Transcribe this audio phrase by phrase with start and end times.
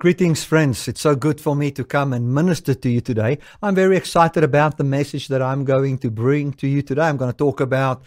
[0.00, 0.88] Greetings, friends.
[0.88, 3.36] It's so good for me to come and minister to you today.
[3.62, 7.02] I'm very excited about the message that I'm going to bring to you today.
[7.02, 8.02] I'm going to talk about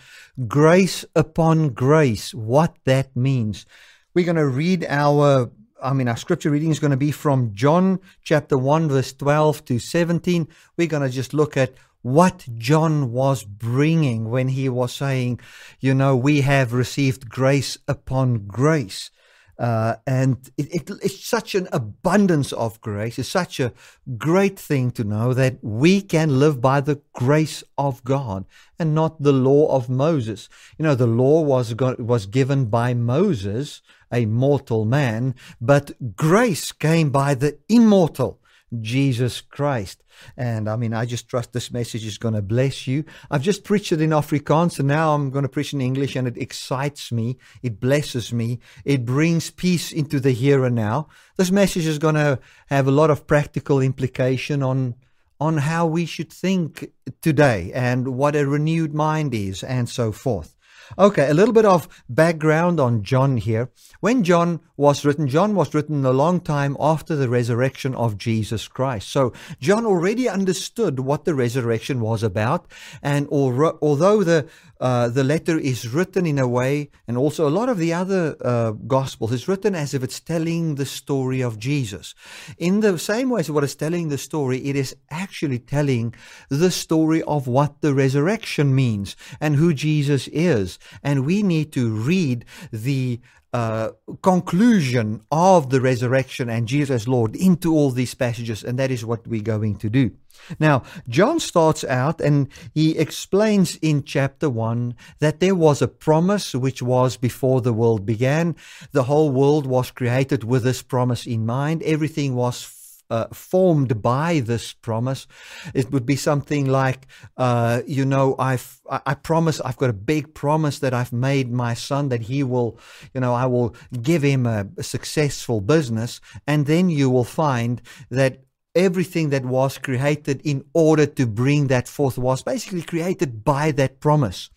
[0.48, 3.68] grace upon grace, what that means.
[4.16, 5.52] We're going to read our,
[5.84, 9.64] I mean, our scripture reading is going to be from John chapter 1, verse 12
[9.66, 10.48] to 17.
[10.76, 15.42] We're going to just look at what John was bringing when he was saying,
[15.80, 19.12] you know, we have received grace upon grace.
[19.58, 23.20] Uh, and it, it, it's such an abundance of grace.
[23.20, 23.74] It's such a
[24.18, 28.46] great thing to know that we can live by the grace of God
[28.80, 30.50] and not the law of Moses.
[30.78, 37.12] You know, the law was was given by Moses, a mortal man, but grace came
[37.12, 38.40] by the immortal
[38.82, 40.04] Jesus Christ.
[40.38, 43.04] And I mean, I just trust this message is going to bless you.
[43.32, 46.28] I've just preached it in Afrikaans and now I'm going to preach in English and
[46.28, 47.38] it excites me.
[47.62, 48.60] It blesses me.
[48.86, 51.08] It brings peace into the here and now.
[51.38, 54.96] This message is going to have a lot of practical implication on
[55.40, 56.90] on how we should think
[57.22, 60.56] today and what a renewed mind is and so forth.
[60.98, 63.70] Okay, a little bit of background on John here.
[64.00, 68.68] When John was written, John was written a long time after the resurrection of Jesus
[68.68, 69.10] Christ.
[69.10, 72.68] So John already understood what the resurrection was about.
[73.02, 74.48] And although the
[74.84, 78.36] uh, the letter is written in a way, and also a lot of the other
[78.44, 82.14] uh, gospels is written as if it's telling the story of Jesus.
[82.58, 86.14] In the same way as what is telling the story, it is actually telling
[86.50, 90.78] the story of what the resurrection means and who Jesus is.
[91.02, 93.22] And we need to read the
[93.54, 99.06] uh, conclusion of the resurrection and Jesus Lord into all these passages, and that is
[99.06, 100.12] what we're going to do.
[100.60, 106.54] Now, John starts out and he explains in chapter 1 that there was a promise
[106.54, 108.56] which was before the world began.
[108.92, 111.84] The whole world was created with this promise in mind.
[111.84, 115.28] Everything was uh, formed by this promise.
[115.74, 117.06] It would be something like,
[117.38, 121.74] uh, you know, I've I promise I've got a big promise that I've made my
[121.74, 122.80] son that he will,
[123.14, 127.82] you know, I will give him a, a successful business, and then you will find
[128.10, 128.44] that
[128.76, 134.00] everything that was created in order to bring that forth was basically created by that
[134.00, 134.50] promise.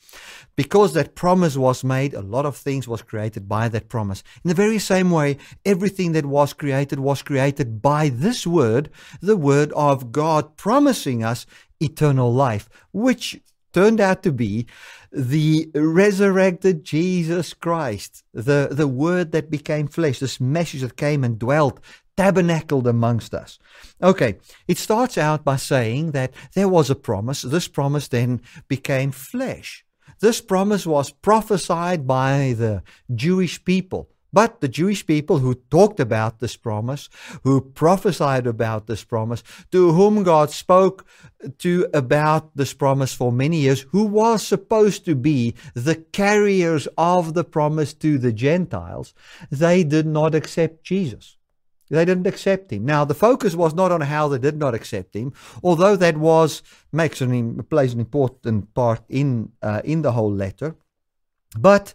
[0.57, 4.23] Because that promise was made, a lot of things was created by that promise.
[4.43, 8.89] In the very same way, everything that was created was created by this word,
[9.21, 11.45] the word of God promising us
[11.79, 13.39] eternal life, which
[13.75, 14.67] turned out to be
[15.13, 21.39] the resurrected Jesus Christ, the, the word that became flesh, this message that came and
[21.39, 21.81] dwelt,
[22.17, 23.59] tabernacled amongst us.
[24.03, 27.43] Okay, it starts out by saying that there was a promise.
[27.43, 29.85] This promise then became flesh.
[30.21, 32.83] This promise was prophesied by the
[33.15, 34.09] Jewish people.
[34.33, 37.09] But the Jewish people who talked about this promise,
[37.43, 41.07] who prophesied about this promise, to whom God spoke
[41.59, 47.33] to about this promise for many years, who was supposed to be the carriers of
[47.33, 49.15] the promise to the Gentiles,
[49.51, 51.39] they did not accept Jesus.
[51.89, 52.85] They didn't accept him.
[52.85, 55.33] Now, the focus was not on how they did not accept him,
[55.63, 60.77] although that was makes an plays an important part in uh, in the whole letter.
[61.57, 61.95] But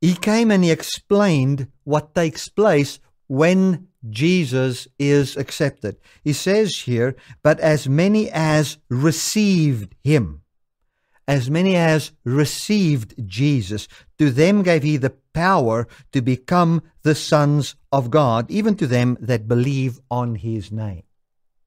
[0.00, 5.96] he came and he explained what takes place when Jesus is accepted.
[6.24, 10.42] He says here, "But as many as received him."
[11.30, 13.86] As many as received Jesus,
[14.18, 19.16] to them gave he the power to become the sons of God, even to them
[19.20, 21.04] that believe on his name.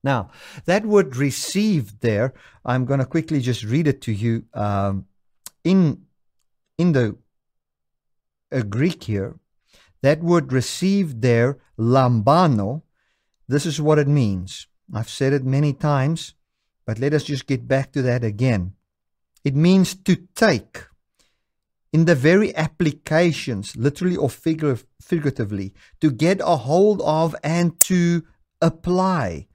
[0.04, 0.32] Now,
[0.66, 2.34] that word received there,
[2.66, 5.06] I'm going to quickly just read it to you um,
[5.64, 6.08] in,
[6.78, 7.16] in the
[8.52, 9.40] uh, Greek here.
[10.02, 12.82] That word received there, lambano,
[13.48, 14.68] this is what it means.
[14.94, 16.34] I've said it many times,
[16.86, 18.74] but let us just get back to that again.
[19.44, 20.86] It means to take.
[21.92, 28.24] In the very applications, literally or figuratively, to get a hold of and to
[28.62, 29.48] apply.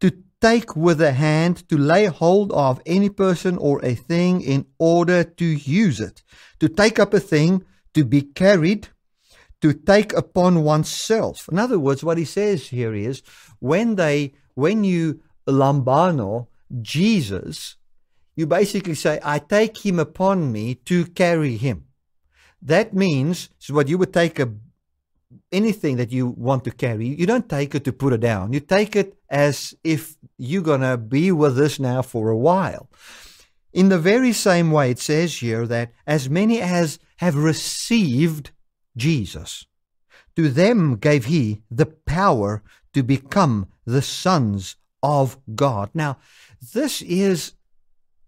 [0.00, 4.66] To take with a hand, to lay hold of any person or a thing in
[4.78, 6.22] order to use it.
[6.60, 7.64] To take up a thing,
[7.94, 8.88] to be carried,
[9.60, 11.48] to take upon oneself.
[11.50, 13.22] In other words, what he says here is
[13.60, 16.48] when they, when you lambano
[16.80, 17.76] Jesus,
[18.34, 21.86] you basically say, I take him upon me to carry him.
[22.60, 24.52] That means so what you would take a
[25.50, 28.52] anything that you want to carry, you don't take it to put it down.
[28.52, 32.88] You take it as if you're gonna be with us now for a while.
[33.72, 38.50] In the very same way, it says here that as many as have received
[38.96, 39.66] Jesus,
[40.36, 42.62] to them gave he the power
[42.92, 45.90] to become the sons of God.
[45.94, 46.18] Now,
[46.74, 47.52] this is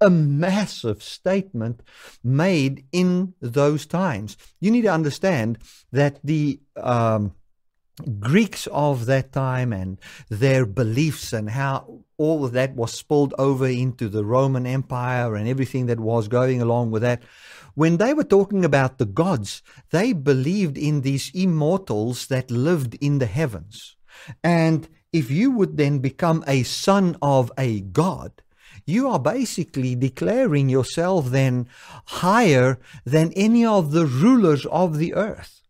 [0.05, 1.83] a massive statement
[2.23, 4.37] made in those times.
[4.61, 5.59] You need to understand
[5.93, 7.35] that the um,
[8.19, 9.99] Greeks of that time and
[10.29, 15.49] their beliefs and how all of that was spilled over into the Roman Empire and
[15.49, 17.23] everything that was going along with that.
[17.75, 23.19] When they were talking about the gods, they believed in these immortals that lived in
[23.19, 23.97] the heavens.
[24.43, 28.43] And if you would then become a son of a god,
[28.87, 31.69] you are basically declaring yourself then
[32.07, 35.63] higher than any of the rulers of the earth.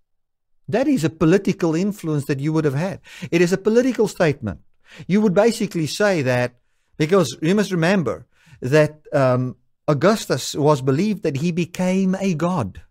[0.68, 3.00] That is a political influence that you would have had.
[3.30, 4.60] It is a political statement.
[5.06, 6.54] You would basically say that
[6.96, 8.26] because you must remember
[8.60, 9.56] that um,
[9.86, 12.82] Augustus was believed that he became a god.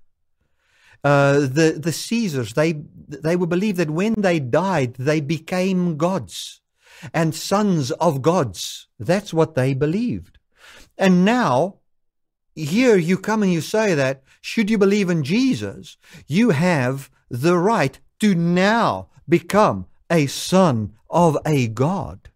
[1.04, 6.62] Uh, the the Caesars they they were believed that when they died they became gods
[7.14, 8.88] and sons of gods.
[9.04, 10.38] That's what they believed.
[10.98, 11.76] And now
[12.56, 15.98] here you come and you say that should you believe in Jesus,
[16.28, 22.30] you have the right to now become a son of a God.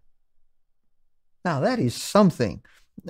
[1.44, 2.62] Now, that is something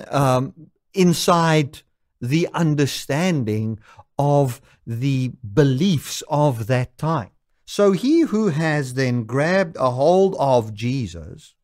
[0.09, 0.53] um,
[0.93, 1.81] inside
[2.21, 3.79] the understanding
[4.17, 7.31] of the beliefs of that time.
[7.65, 11.55] So, he who has then grabbed a hold of Jesus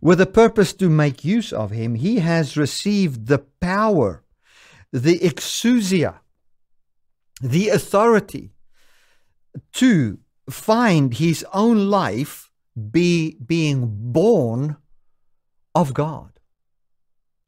[0.00, 4.22] with a purpose to make use of him, he has received the power,
[4.92, 6.20] the exousia,
[7.40, 8.52] the authority
[9.72, 12.50] to find his own life
[12.90, 14.76] be being born
[15.74, 16.38] of God,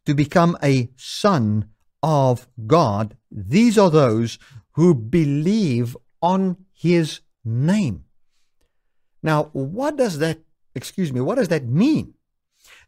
[0.06, 1.68] to become a son
[2.02, 3.16] of God.
[3.30, 4.38] These are those
[4.72, 8.04] who believe on his name.
[9.22, 10.38] Now, what does that,
[10.74, 12.14] excuse me, what does that mean?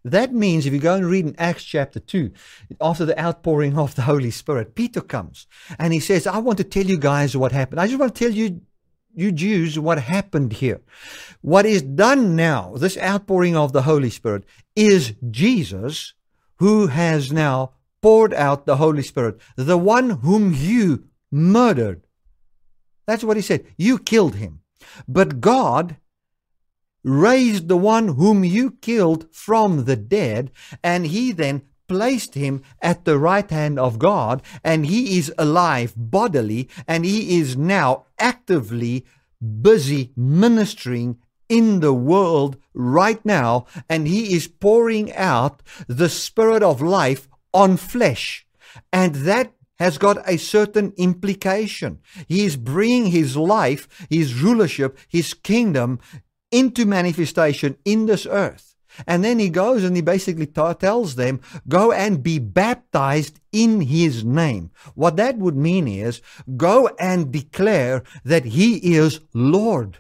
[0.05, 2.31] That means if you go and read in Acts chapter 2,
[2.81, 5.47] after the outpouring of the Holy Spirit, Peter comes
[5.79, 7.81] and he says, I want to tell you guys what happened.
[7.81, 8.63] I just want to tell you
[9.15, 10.81] you Jews what happened here.
[11.41, 14.45] What is done now, this outpouring of the Holy Spirit,
[14.77, 16.15] is Jesus
[16.57, 22.07] who has now poured out the Holy Spirit, the one whom you murdered.
[23.07, 23.67] That's what he said.
[23.77, 24.61] You killed him.
[25.09, 25.97] But God
[27.03, 30.51] raised the one whom you killed from the dead,
[30.83, 35.93] and he then placed him at the right hand of God, and he is alive
[35.97, 39.05] bodily, and he is now actively
[39.61, 41.19] busy ministering
[41.49, 47.77] in the world right now, and he is pouring out the spirit of life on
[47.77, 48.47] flesh.
[48.93, 51.99] And that has got a certain implication.
[52.29, 55.99] He is bringing his life, his rulership, his kingdom
[56.51, 58.71] into manifestation in this earth.
[59.07, 64.25] And then he goes and he basically tells them, go and be baptized in his
[64.25, 64.71] name.
[64.95, 66.21] What that would mean is,
[66.57, 69.99] go and declare that he is Lord.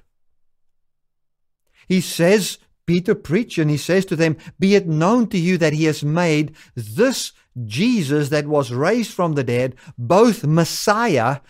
[1.87, 5.73] He says, Peter preached and he says to them, Be it known to you that
[5.73, 7.33] he has made this
[7.65, 11.41] Jesus that was raised from the dead both Messiah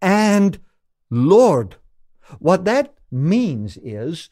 [0.00, 0.58] and
[1.10, 1.76] Lord.
[2.38, 4.30] What that means is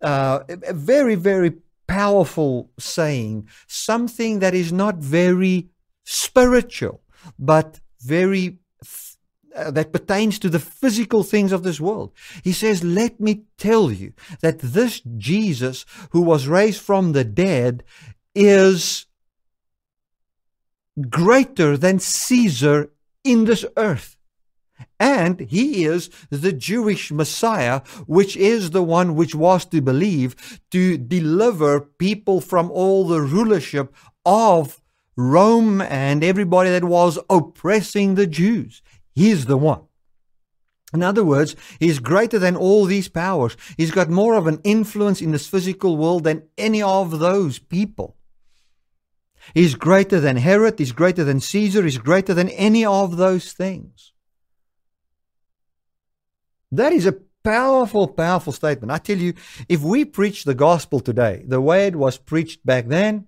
[0.00, 1.52] uh, a very, very
[1.86, 5.68] powerful saying, something that is not very
[6.04, 7.00] spiritual,
[7.38, 8.58] but very
[9.54, 12.12] uh, that pertains to the physical things of this world.
[12.42, 17.84] He says, Let me tell you that this Jesus who was raised from the dead
[18.34, 19.06] is
[21.08, 22.90] greater than Caesar
[23.22, 24.13] in this earth.
[24.98, 30.96] And he is the Jewish Messiah, which is the one which was to believe to
[30.96, 34.80] deliver people from all the rulership of
[35.16, 38.82] Rome and everybody that was oppressing the Jews.
[39.14, 39.82] He's the one.
[40.92, 43.56] In other words, he's greater than all these powers.
[43.76, 48.16] He's got more of an influence in this physical world than any of those people.
[49.52, 54.13] He's greater than Herod, he's greater than Caesar, he's greater than any of those things.
[56.76, 58.90] That is a powerful, powerful statement.
[58.90, 59.34] I tell you,
[59.68, 63.26] if we preach the gospel today, the way it was preached back then,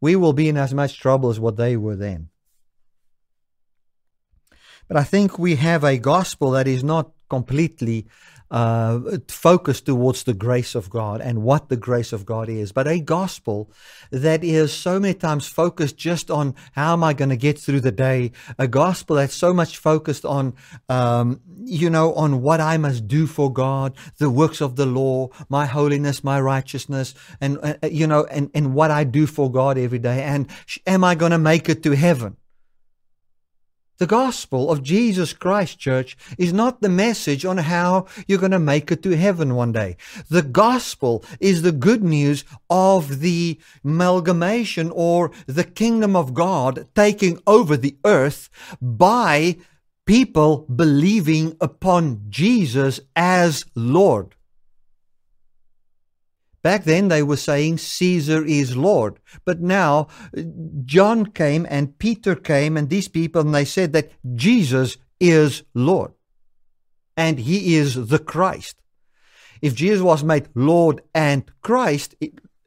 [0.00, 2.28] we will be in as much trouble as what they were then.
[4.86, 8.06] But I think we have a gospel that is not completely
[8.50, 12.88] uh, focused towards the grace of God and what the grace of God is, but
[12.88, 13.70] a gospel
[14.10, 17.80] that is so many times focused just on how am I going to get through
[17.80, 20.54] the day, a gospel that's so much focused on,
[20.88, 25.28] um, you know, on what I must do for God, the works of the law,
[25.48, 29.76] my holiness, my righteousness, and, uh, you know, and, and what I do for God
[29.76, 30.22] every day.
[30.22, 30.48] And
[30.86, 32.36] am I going to make it to heaven?
[33.98, 38.60] The gospel of Jesus Christ, church, is not the message on how you're going to
[38.60, 39.96] make it to heaven one day.
[40.30, 47.42] The gospel is the good news of the amalgamation or the kingdom of God taking
[47.44, 48.48] over the earth
[48.80, 49.56] by
[50.06, 54.36] people believing upon Jesus as Lord.
[56.68, 59.20] Back then they were saying Caesar is Lord.
[59.46, 60.42] But now uh,
[60.84, 66.12] John came and Peter came and these people and they said that Jesus is Lord.
[67.16, 68.76] And he is the Christ.
[69.62, 72.14] If Jesus was made Lord and Christ,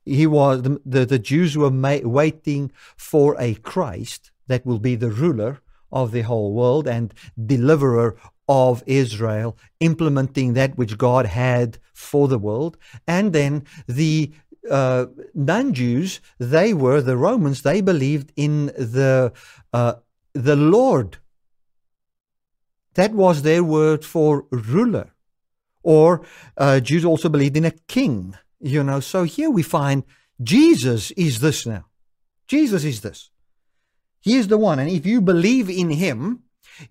[0.03, 5.11] he was the, the, the Jews were waiting for a Christ that will be the
[5.11, 7.13] ruler of the whole world and
[7.45, 8.17] deliverer
[8.49, 12.77] of Israel, implementing that which God had for the world.
[13.07, 14.31] And then the
[14.69, 19.33] uh, non Jews, they were the Romans, they believed in the,
[19.73, 19.93] uh,
[20.33, 21.17] the Lord.
[22.95, 25.13] That was their word for ruler.
[25.83, 26.25] Or
[26.57, 28.99] uh, Jews also believed in a king, you know.
[28.99, 30.03] So here we find
[30.41, 31.85] Jesus is this now.
[32.47, 33.31] Jesus is this.
[34.19, 34.77] He is the one.
[34.77, 36.43] And if you believe in him,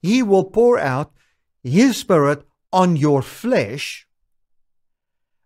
[0.02, 1.12] he will pour out
[1.62, 4.06] his spirit on your flesh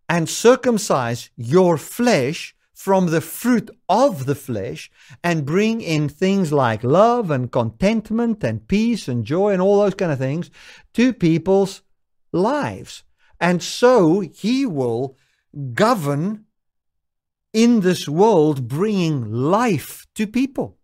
[0.09, 4.91] and circumcise your flesh from the fruit of the flesh
[5.23, 9.95] and bring in things like love and contentment and peace and joy and all those
[9.95, 10.51] kind of things
[10.93, 11.83] to people's
[12.33, 13.05] lives.
[13.41, 15.17] And so he will
[15.73, 16.45] govern
[17.53, 20.77] in this world, bringing life to people.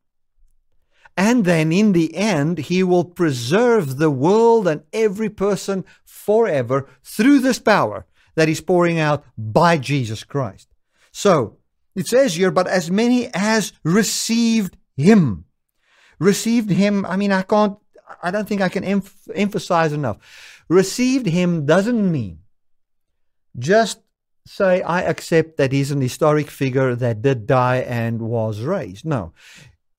[1.16, 7.40] And then in the end, he will preserve the world and every person forever through
[7.40, 10.68] this power that is pouring out by Jesus Christ.
[11.12, 11.58] So
[11.94, 15.44] it says here, but as many as received him.
[16.18, 17.78] Received him, I mean, I can't,
[18.22, 19.02] I don't think I can em-
[19.34, 20.18] emphasize enough.
[20.68, 22.40] Received him doesn't mean
[23.58, 24.00] just
[24.46, 29.04] say, I accept that he's an historic figure that did die and was raised.
[29.04, 29.32] No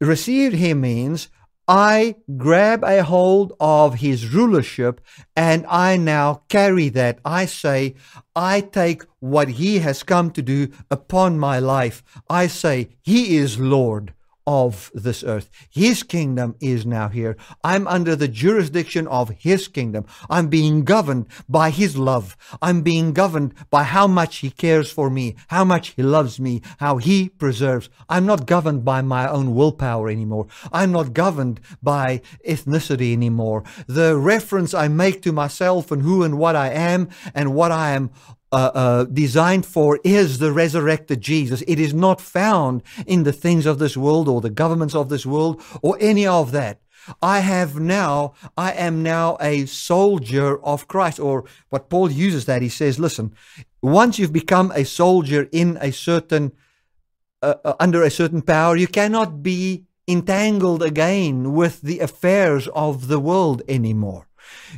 [0.02, 1.30] received him means
[1.74, 5.00] I grab a hold of his rulership
[5.38, 7.20] and I now carry that.
[7.24, 7.96] I say,
[8.36, 12.04] I take what he has come to do upon my life.
[12.30, 14.14] I say, he is Lord
[14.48, 15.50] of this earth.
[15.70, 17.38] His kingdom is now here.
[17.64, 20.06] I'm under the jurisdiction of His kingdom.
[20.30, 22.36] I'm being governed by His love.
[22.62, 26.62] I'm being governed by how much He cares for me, how much He loves me,
[26.80, 27.90] how He preserves.
[28.10, 30.48] I'm not governed by my own willpower anymore.
[30.72, 33.64] I'm not governed by ethnicity anymore.
[33.88, 37.92] The reference I make to myself and who and what I am and what I
[37.92, 38.12] am
[38.52, 41.64] uh, uh, designed for is the resurrected Jesus.
[41.68, 45.26] It is not found in the things of this world or the governments of this
[45.26, 46.82] world or any of that.
[47.22, 51.20] I have now, I am now a soldier of Christ.
[51.20, 53.34] Or what Paul uses that, he says, listen,
[53.82, 56.52] once you've become a soldier in a certain,
[57.42, 63.08] uh, uh under a certain power, you cannot be entangled again with the affairs of
[63.08, 64.28] the world anymore.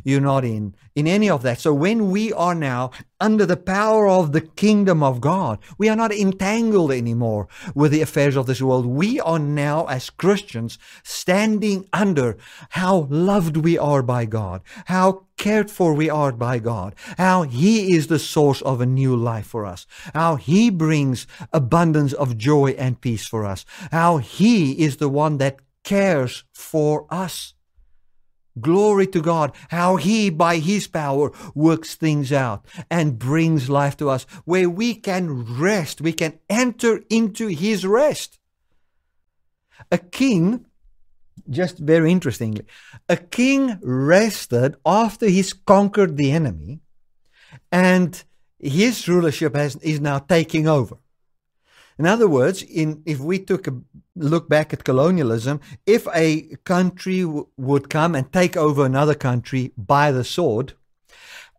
[0.04, 1.60] You're not in in any of that.
[1.60, 5.96] So when we are now under the power of the kingdom of God, we are
[5.96, 8.86] not entangled anymore with the affairs of this world.
[8.86, 12.38] We are now as Christians standing under
[12.70, 17.96] how loved we are by God, how cared for we are by God, how He
[17.96, 22.72] is the source of a new life for us, how He brings abundance of joy
[22.78, 27.53] and peace for us, how He is the one that cares for us.
[28.60, 34.10] Glory to God, how He, by His power, works things out and brings life to
[34.10, 38.40] us, where we can rest, we can enter into His rest.
[39.92, 40.66] A king,
[41.50, 42.66] just very interestingly,
[43.10, 46.80] a king rested after he's conquered the enemy,
[47.72, 48.24] and
[48.60, 50.98] his rulership has, is now taking over.
[52.00, 53.80] In other words, in, if we took a
[54.16, 59.72] look back at colonialism, if a country w- would come and take over another country
[59.78, 60.74] by the sword,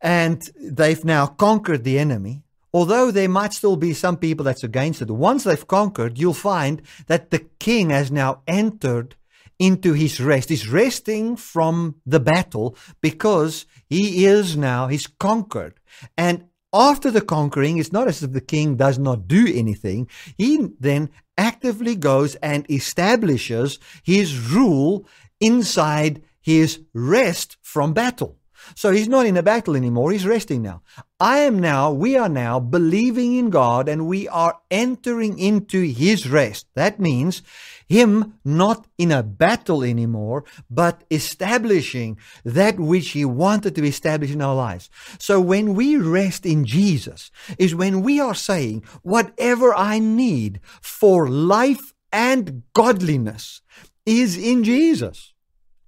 [0.01, 5.03] and they've now conquered the enemy, although there might still be some people that's against
[5.03, 9.17] it, once they've conquered, you'll find that the king has now entered
[9.59, 10.49] into his rest.
[10.49, 15.79] He's resting from the battle because he is now, he's conquered.
[16.19, 16.45] And
[16.75, 20.09] after the conquering, it's not as if the king does not do anything.
[20.37, 25.07] He then actively goes and establishes his rule
[25.41, 28.39] inside his rest from battle.
[28.75, 30.13] So he's not in a battle anymore.
[30.13, 30.83] He's resting now.
[31.21, 36.29] I am now, we are now believing in God and we are entering into his
[36.29, 36.67] rest.
[36.75, 37.43] That means
[37.89, 44.43] him not in a battle anymore, but establishing that which he wanted to establish in
[44.43, 44.91] our lives.
[45.19, 51.29] So when we rest in Jesus is when we are saying, whatever I need for
[51.29, 53.61] life and godliness
[54.07, 55.33] is in Jesus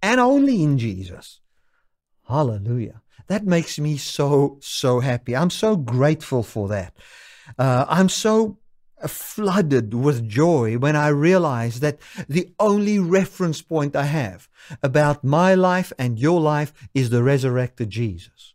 [0.03, 1.41] and only in Jesus.
[2.29, 3.03] Hallelujah.
[3.29, 5.35] That makes me so, so happy.
[5.35, 6.95] I'm so grateful for that.
[7.59, 8.59] Uh, I'm so
[9.07, 14.49] flooded with joy when I realize that the only reference point I have
[14.83, 18.55] about my life and your life is the resurrected Jesus.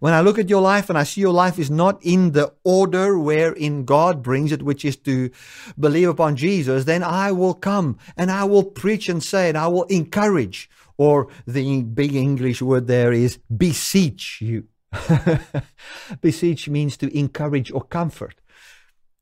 [0.00, 2.54] When I look at your life and I see your life is not in the
[2.64, 5.30] order wherein God brings it, which is to
[5.78, 9.68] believe upon Jesus, then I will come and I will preach and say and I
[9.68, 14.64] will encourage or the big English word there is beseech you.
[16.20, 18.40] beseech means to encourage or comfort.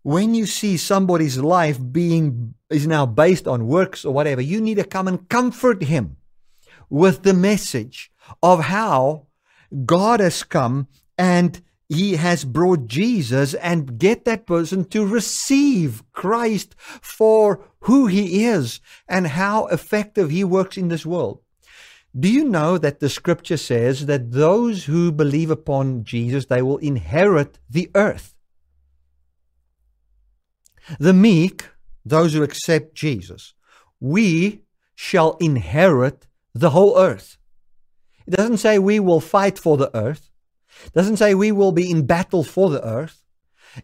[0.03, 4.77] When you see somebody's life being is now based on works or whatever, you need
[4.77, 6.17] to come and comfort him
[6.91, 8.11] with the message
[8.43, 9.27] of how
[9.87, 16.75] God has come and he has brought Jesus and get that person to receive Christ
[16.79, 21.42] for who he is and how effective he works in this world.
[22.19, 26.77] Do you know that the scripture says that those who believe upon Jesus, they will
[26.79, 28.35] inherit the earth?
[30.99, 31.65] The meek,
[32.05, 33.55] those who accept Jesus,
[33.99, 34.61] we
[34.95, 37.39] shall inherit the whole earth.
[38.27, 40.31] It doesn't say we will fight for the earth.
[40.85, 43.25] It doesn't say we will be in battle for the earth.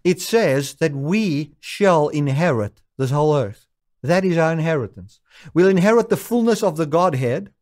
[0.04, 3.66] It says that we shall inherit this whole earth.
[4.02, 5.20] That is our inheritance.
[5.54, 7.52] We'll inherit the fullness of the Godhead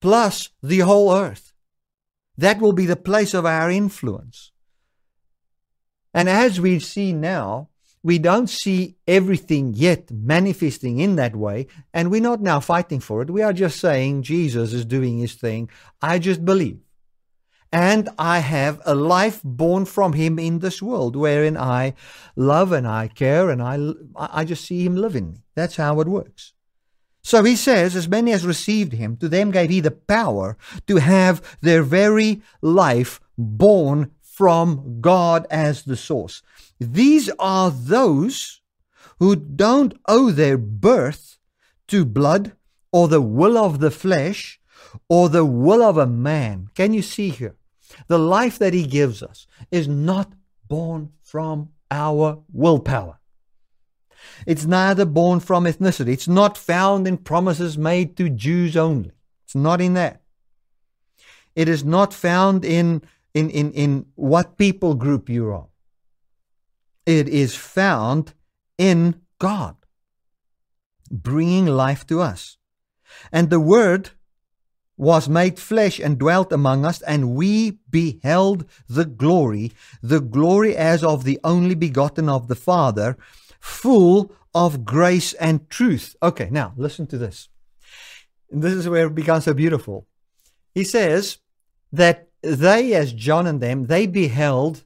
[0.00, 1.52] plus the whole earth.
[2.38, 4.52] That will be the place of our influence.
[6.12, 7.68] And as we see now,
[8.02, 13.20] we don't see everything yet manifesting in that way, and we're not now fighting for
[13.20, 13.30] it.
[13.30, 15.68] We are just saying Jesus is doing his thing.
[16.00, 16.78] I just believe.
[17.72, 21.94] And I have a life born from him in this world wherein I
[22.36, 23.76] love and I care and I,
[24.14, 25.42] I just see him living.
[25.54, 26.52] That's how it works.
[27.26, 30.98] So he says, As many as received him, to them gave he the power to
[30.98, 36.44] have their very life born from God as the source.
[36.78, 38.60] These are those
[39.18, 41.38] who don't owe their birth
[41.88, 42.52] to blood
[42.92, 44.60] or the will of the flesh
[45.08, 46.68] or the will of a man.
[46.76, 47.56] Can you see here?
[48.06, 50.30] The life that he gives us is not
[50.68, 53.18] born from our willpower.
[54.46, 56.08] It's neither born from ethnicity.
[56.08, 59.12] It's not found in promises made to Jews only.
[59.44, 60.22] It's not in that.
[61.54, 65.68] It is not found in, in, in, in what people group you're.
[67.06, 68.34] It is found
[68.76, 69.76] in God,
[71.10, 72.58] bringing life to us.
[73.32, 74.10] And the Word
[74.96, 81.04] was made flesh and dwelt among us, and we beheld the glory, the glory as
[81.04, 83.16] of the only begotten of the Father,
[83.60, 86.16] full of grace and truth.
[86.22, 87.48] Okay, now listen to this.
[88.50, 90.06] This is where it becomes so beautiful.
[90.74, 91.38] He says
[91.92, 94.84] that they, as John and them, they beheld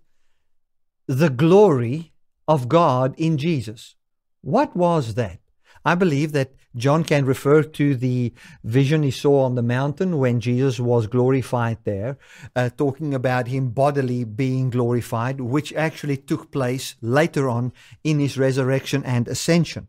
[1.06, 2.12] the glory
[2.48, 3.96] of God in Jesus.
[4.40, 5.38] What was that?
[5.85, 10.40] I believe that John can refer to the vision he saw on the mountain when
[10.40, 12.16] Jesus was glorified there,
[12.54, 17.72] uh, talking about him bodily being glorified, which actually took place later on
[18.04, 19.88] in his resurrection and ascension.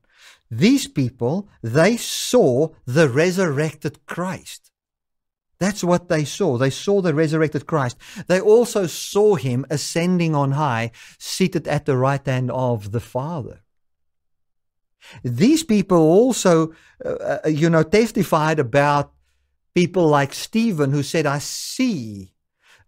[0.49, 4.71] These people, they saw the resurrected Christ.
[5.59, 6.57] That's what they saw.
[6.57, 7.97] They saw the resurrected Christ.
[8.27, 13.61] They also saw him ascending on high, seated at the right hand of the Father.
[15.23, 19.11] These people also, uh, uh, you know, testified about
[19.73, 22.33] people like Stephen who said, I see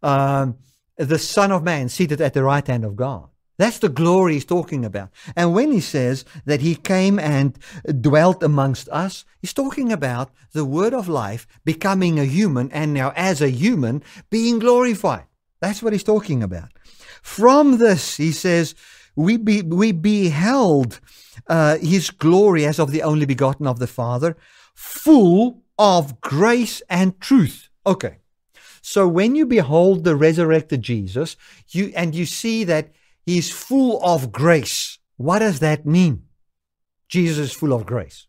[0.01, 0.57] um,
[0.97, 3.29] the Son of Man seated at the right hand of God.
[3.57, 5.09] That's the glory he's talking about.
[5.35, 7.57] And when he says that he came and
[8.01, 13.13] dwelt amongst us, he's talking about the word of life becoming a human and now
[13.15, 15.25] as a human being glorified.
[15.61, 16.69] That's what he's talking about.
[17.21, 18.75] From this, he says,
[19.15, 20.99] we, be, we beheld
[21.47, 24.37] uh, his glory as of the only begotten of the Father,
[24.75, 27.69] full of grace and truth.
[27.85, 28.17] Okay.
[28.81, 31.37] So when you behold the resurrected Jesus,
[31.69, 32.91] you and you see that
[33.25, 34.99] he's full of grace.
[35.17, 36.23] What does that mean?
[37.07, 38.27] Jesus is full of grace.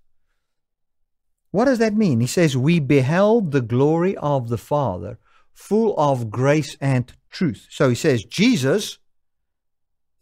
[1.51, 2.21] What does that mean?
[2.21, 5.19] He says, We beheld the glory of the Father,
[5.53, 7.67] full of grace and truth.
[7.71, 8.99] So he says, Jesus,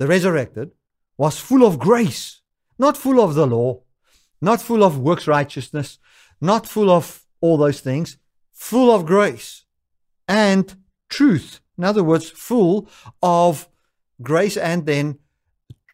[0.03, 0.73] the resurrected,
[1.17, 2.41] was full of grace,
[2.77, 3.81] not full of the law,
[4.41, 6.01] not full of works righteousness,
[6.41, 8.17] not full of all those things,
[8.51, 9.65] full of grace
[10.27, 10.75] and
[11.09, 11.61] truth.
[11.79, 12.89] In other words, full
[13.23, 13.69] of
[14.21, 15.21] grace and then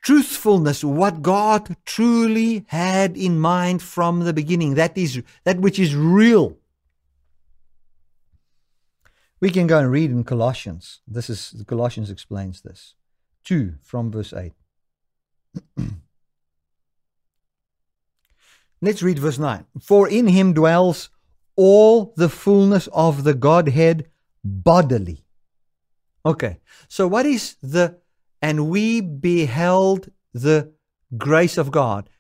[0.02, 4.72] truthfulness, what God truly had in mind from the beginning.
[4.72, 6.56] That is that which is real.
[9.38, 11.00] We can go and read in Colossians.
[11.06, 12.94] This is Colossians explains this.
[13.48, 14.52] 2 from verse 8.
[18.82, 19.64] Let's read verse 9.
[19.80, 21.08] For in him dwells
[21.56, 24.10] all the fullness of the Godhead
[24.44, 25.24] bodily.
[26.26, 27.98] Okay, so what is the,
[28.42, 30.74] and we beheld the
[31.16, 32.10] grace of God,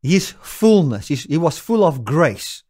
[0.00, 1.08] his fullness.
[1.08, 2.62] He's, he was full of grace.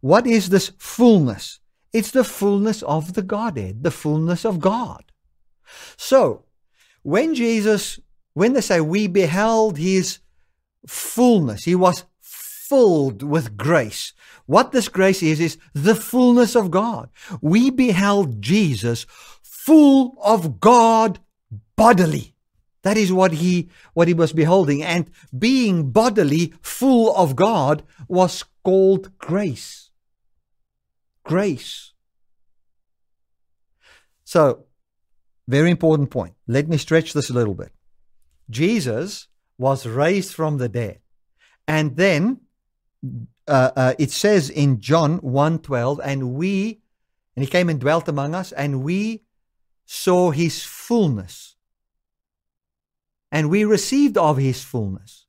[0.00, 1.58] What is this fullness?
[1.92, 5.10] It's the fullness of the Godhead, the fullness of God.
[5.96, 6.44] So,
[7.02, 7.98] when Jesus,
[8.34, 10.18] when they say we beheld his
[10.86, 14.12] fullness, he was filled with grace.
[14.46, 17.10] What this grace is, is the fullness of God.
[17.40, 19.06] We beheld Jesus
[19.42, 21.20] full of God
[21.76, 22.34] bodily.
[22.82, 28.44] That is what he what he was beholding and being bodily full of God was
[28.64, 29.90] called grace.
[31.24, 31.92] Grace.
[34.24, 34.64] So,
[35.50, 36.34] very important point.
[36.46, 37.72] Let me stretch this a little bit.
[38.48, 41.00] Jesus was raised from the dead.
[41.66, 42.40] And then
[43.46, 46.80] uh, uh, it says in John 1:12, and we,
[47.34, 49.24] and he came and dwelt among us, and we
[49.86, 51.56] saw his fullness,
[53.32, 55.26] and we received of his fullness.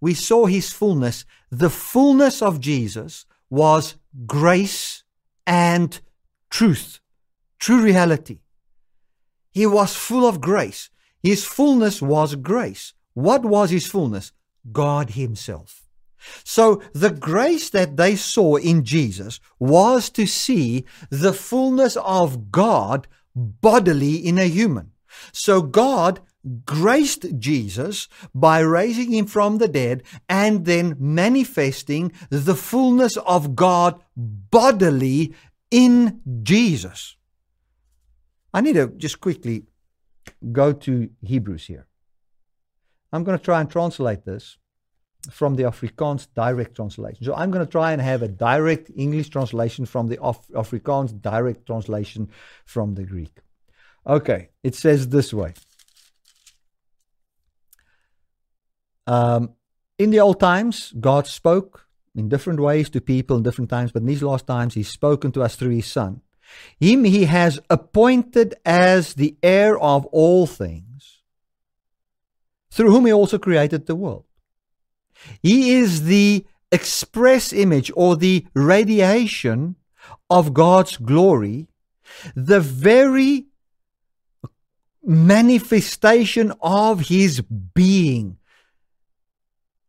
[0.00, 1.24] We saw his fullness.
[1.50, 5.04] The fullness of Jesus was grace
[5.46, 6.00] and
[6.48, 7.00] truth,
[7.58, 8.40] true reality.
[9.52, 10.90] He was full of grace.
[11.22, 12.94] His fullness was grace.
[13.14, 14.32] What was his fullness?
[14.72, 15.88] God Himself.
[16.44, 23.08] So the grace that they saw in Jesus was to see the fullness of God
[23.34, 24.92] bodily in a human.
[25.32, 26.20] So God
[26.64, 34.00] graced Jesus by raising him from the dead and then manifesting the fullness of God
[34.16, 35.34] bodily
[35.70, 37.16] in Jesus.
[38.52, 39.64] I need to just quickly
[40.52, 41.86] go to Hebrews here.
[43.12, 44.58] I'm going to try and translate this
[45.30, 47.24] from the Afrikaans direct translation.
[47.24, 51.20] So I'm going to try and have a direct English translation from the Af- Afrikaans
[51.20, 52.30] direct translation
[52.64, 53.40] from the Greek.
[54.06, 55.52] Okay, it says this way.
[59.06, 59.50] Um,
[59.98, 64.00] in the old times, God spoke in different ways to people in different times, but
[64.00, 66.22] in these last times, He's spoken to us through His Son.
[66.78, 71.22] Him He has appointed as the heir of all things,
[72.70, 74.24] through whom He also created the world.
[75.42, 79.76] He is the express image or the radiation
[80.28, 81.68] of God's glory,
[82.34, 83.46] the very
[85.02, 88.36] manifestation of his being.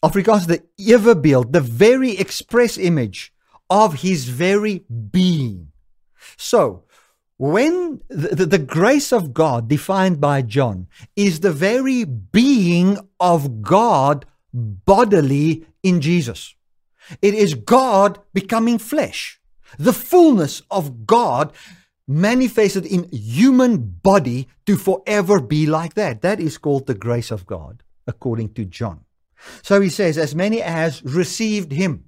[0.03, 3.33] of Afrikaans the ewebeeld, the very express image
[3.69, 5.70] of his very being.
[6.37, 6.83] So,
[7.37, 14.27] when the, the, grace of God defined by John is the very being of God
[14.53, 16.55] bodily in Jesus.
[17.21, 19.39] It is God becoming flesh,
[19.79, 21.51] the fullness of God
[22.07, 26.21] manifested in human body to forever be like that.
[26.21, 29.05] That is called the grace of God, according to John.
[29.63, 32.05] So he says, as many as received him,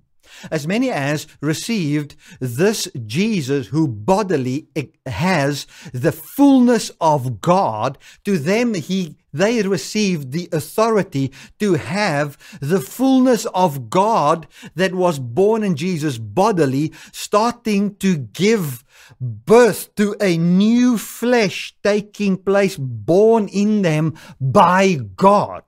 [0.52, 4.68] as many as received this Jesus who bodily
[5.06, 12.80] has the fullness of God, to them he they received the authority to have the
[12.80, 18.84] fullness of God that was born in Jesus bodily, starting to give
[19.20, 25.64] birth to a new flesh taking place, born in them by God.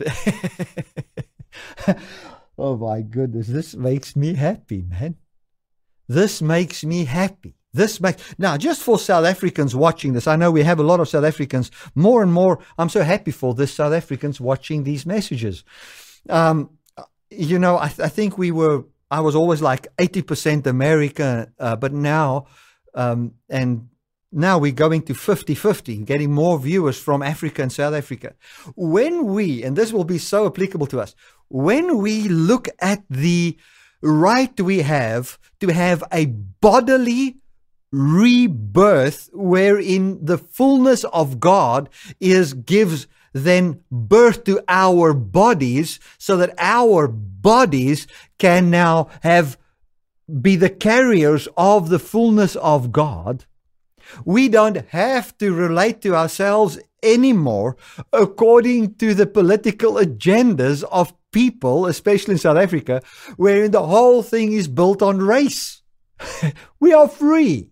[2.58, 5.16] oh my goodness, this makes me happy, man.
[6.08, 7.54] This makes me happy.
[7.72, 10.26] This makes now just for South Africans watching this.
[10.26, 11.70] I know we have a lot of South Africans.
[11.94, 15.64] More and more, I'm so happy for this South Africans watching these messages.
[16.28, 16.70] Um,
[17.30, 21.76] you know, I, th- I think we were, I was always like 80% America, uh,
[21.76, 22.46] but now,
[22.94, 23.88] um, and
[24.32, 28.34] now we're going to 50 50, getting more viewers from Africa and South Africa.
[28.74, 31.14] When we, and this will be so applicable to us,
[31.48, 33.56] when we look at the
[34.00, 37.36] right we have to have a bodily
[37.92, 46.54] rebirth wherein the fullness of God is gives then birth to our bodies so that
[46.58, 48.06] our bodies
[48.38, 49.58] can now have
[50.40, 53.44] be the carriers of the fullness of God
[54.24, 57.76] we don't have to relate to ourselves anymore
[58.12, 63.02] according to the political agendas of people, especially in South Africa,
[63.36, 65.82] wherein the whole thing is built on race.
[66.80, 67.70] we are free.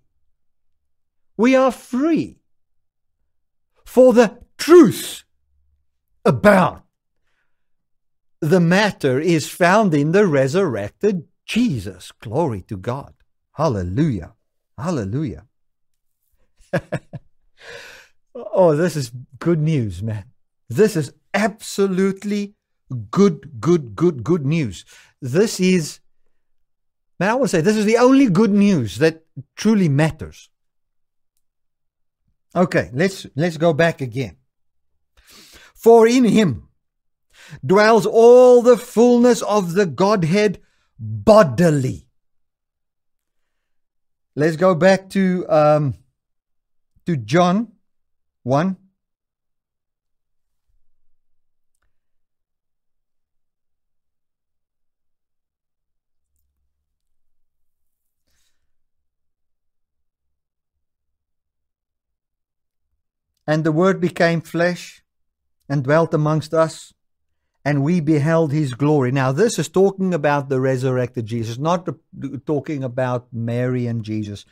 [1.37, 2.40] We are free
[3.85, 5.25] for the truth
[6.25, 6.85] about
[8.40, 12.12] the matter is found in the resurrected Jesus.
[12.12, 13.14] Glory to God.
[13.53, 14.35] Hallelujah.
[14.79, 15.47] Hallelujah.
[18.35, 20.25] oh, this is good news, man.
[20.69, 22.55] This is absolutely
[23.11, 24.85] good, good, good, good news.
[25.21, 26.01] This is,
[27.19, 29.25] man, I want to say this is the only good news that
[29.57, 30.49] truly matters.
[32.55, 34.37] Okay, let's let's go back again.
[35.75, 36.69] For in him
[37.65, 40.61] dwells all the fullness of the Godhead
[40.99, 42.07] bodily.
[44.35, 45.95] Let's go back to um,
[47.11, 47.73] to John
[48.44, 48.77] 1.
[63.46, 65.03] And the Word became flesh
[65.68, 66.94] and dwelt amongst us,
[67.64, 69.11] and we beheld his glory.
[69.11, 71.88] Now, this is talking about the resurrected Jesus, not
[72.46, 74.46] talking about Mary and Jesus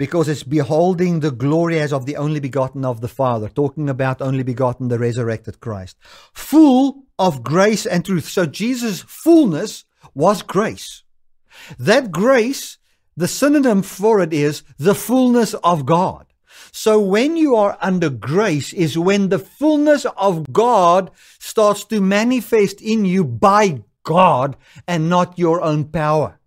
[0.00, 4.22] because it's beholding the glory as of the only begotten of the Father, talking about
[4.22, 5.98] only begotten, the resurrected Christ,
[6.32, 8.26] full of grace and truth.
[8.26, 9.84] So Jesus' fullness
[10.14, 11.02] was grace.
[11.78, 12.78] That grace,
[13.14, 16.24] the synonym for it is the fullness of God.
[16.72, 22.80] So when you are under grace is when the fullness of God starts to manifest
[22.80, 24.56] in you by God
[24.88, 26.40] and not your own power.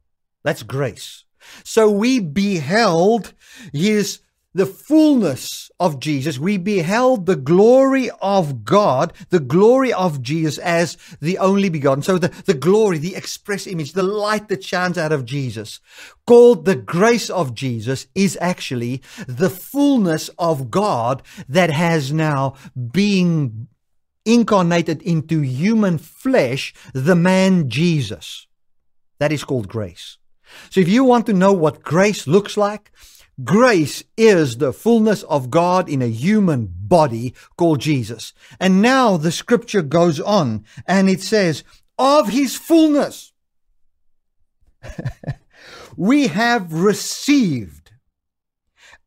[0.43, 1.23] That's grace.
[1.63, 3.33] So we beheld
[3.71, 4.19] his
[4.53, 6.37] the fullness of Jesus.
[6.37, 12.03] We beheld the glory of God, the glory of Jesus as the only begotten.
[12.03, 15.79] So the, the glory, the express image, the light that shines out of Jesus,
[16.27, 23.67] called the grace of Jesus, is actually the fullness of God that has now been
[24.25, 28.47] incarnated into human flesh, the man Jesus.
[29.19, 30.17] That is called grace.
[30.69, 32.91] So if you want to know what grace looks like,
[33.41, 38.33] grace is the fullness of God in a human body called Jesus.
[38.59, 41.63] And now the scripture goes on and it says,
[41.97, 43.33] of his fullness,
[45.97, 47.91] we have received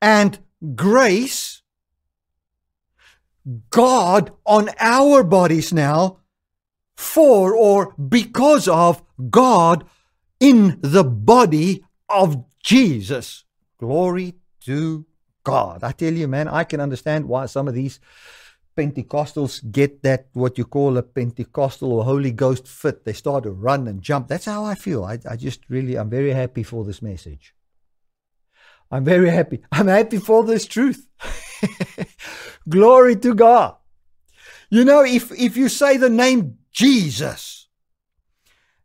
[0.01, 0.39] and
[0.75, 1.63] grace,
[3.71, 6.19] God on our bodies now
[6.97, 9.87] for or because of God
[10.41, 13.46] in the body of Jesus.
[13.79, 14.35] Glory
[14.65, 15.07] to
[15.45, 15.85] God.
[15.85, 18.01] I tell you, man, I can understand why some of these
[18.77, 23.05] Pentecostals get that what you call a Pentecostal or Holy Ghost fit.
[23.05, 24.29] They start to run and jump.
[24.29, 25.05] That's how I feel.
[25.05, 27.55] I, I just really, I'm very happy for this message.
[28.91, 29.63] I'm very happy.
[29.73, 31.07] I'm happy for this truth.
[32.69, 33.77] Glory to God.
[34.69, 37.69] You know, if, if you say the name Jesus,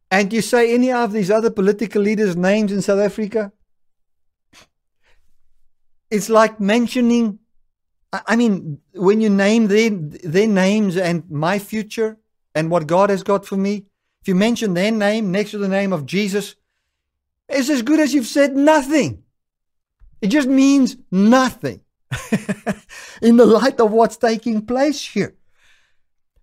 [0.10, 3.52] and you say any of these other political leaders' names in South Africa,
[6.12, 7.40] it's like mentioning.
[8.14, 12.18] I mean, when you name their, their names and my future
[12.54, 13.86] and what God has got for me,
[14.22, 16.56] if you mention their name next to the name of Jesus,
[17.48, 19.24] it's as good as you've said nothing.
[20.22, 21.82] It just means nothing
[23.22, 25.36] in the light of what's taking place here.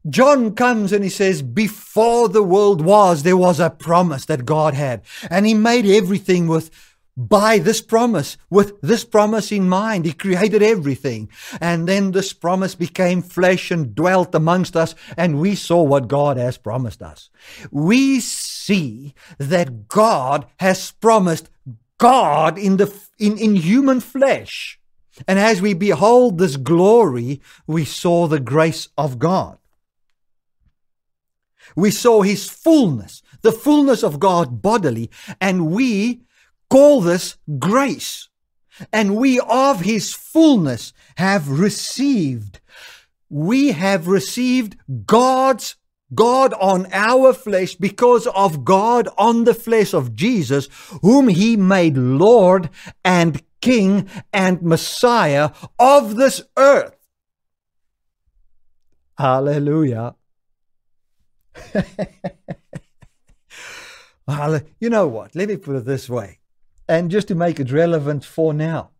[0.08, 4.74] John comes and he says, Before the world was, there was a promise that God
[4.74, 5.02] had.
[5.30, 6.70] And he made everything with
[7.18, 10.06] by this promise, with this promise in mind.
[10.06, 11.28] He created everything.
[11.60, 16.36] And then this promise became flesh and dwelt amongst us, and we saw what God
[16.36, 17.28] has promised us.
[17.72, 21.50] We see that God has promised
[21.98, 24.78] God in the in, in human flesh.
[25.26, 29.58] And as we behold this glory, we saw the grace of God.
[31.74, 36.22] We saw his fullness, the fullness of God bodily, and we
[36.70, 38.28] call this grace.
[38.92, 42.60] And we of his fullness have received.
[43.28, 45.76] We have received God's
[46.14, 50.68] God on our flesh because of God on the flesh of Jesus,
[51.02, 52.70] whom he made Lord
[53.04, 56.96] and King and Messiah of this earth.
[59.18, 60.14] Hallelujah.
[64.78, 65.34] you know what?
[65.34, 66.38] Let me put it this way.
[66.88, 68.90] And just to make it relevant for now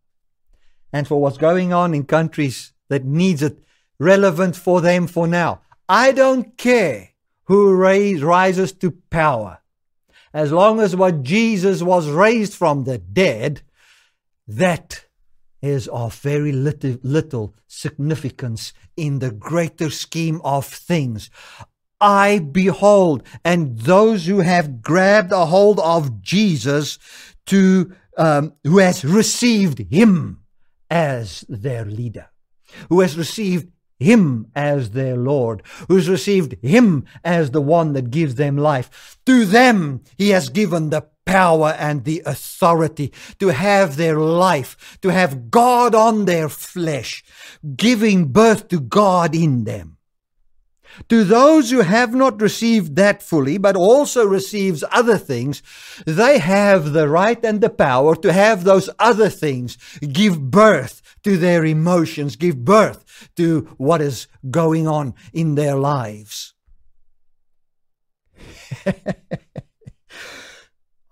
[0.93, 3.59] and for what's going on in countries that needs it
[3.99, 5.63] relevant for them for now.
[5.89, 7.11] I don't care
[7.45, 9.59] who raise, rises to power.
[10.35, 13.63] As long as what Jesus was raised from the dead,
[14.47, 15.07] that
[15.63, 21.31] is of very little, little significance in the greater scheme of things.
[22.01, 26.99] I behold, and those who have grabbed a hold of Jesus
[27.49, 30.41] to, um, who has received him
[30.91, 32.29] as their leader,
[32.89, 38.37] who has received him as their Lord, who's received him as the one that gives
[38.37, 39.19] them life.
[39.27, 45.11] To them he has given the power and the authority to have their life, to
[45.11, 47.23] have God on their flesh,
[47.77, 49.98] giving birth to God in them.
[51.09, 55.63] To those who have not received that fully, but also receives other things,
[56.07, 61.37] they have the right and the power to have those other things give birth to
[61.37, 66.55] their emotions, give birth to what is going on in their lives.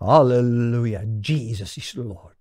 [0.01, 1.05] Hallelujah.
[1.21, 2.35] Jesus is Lord.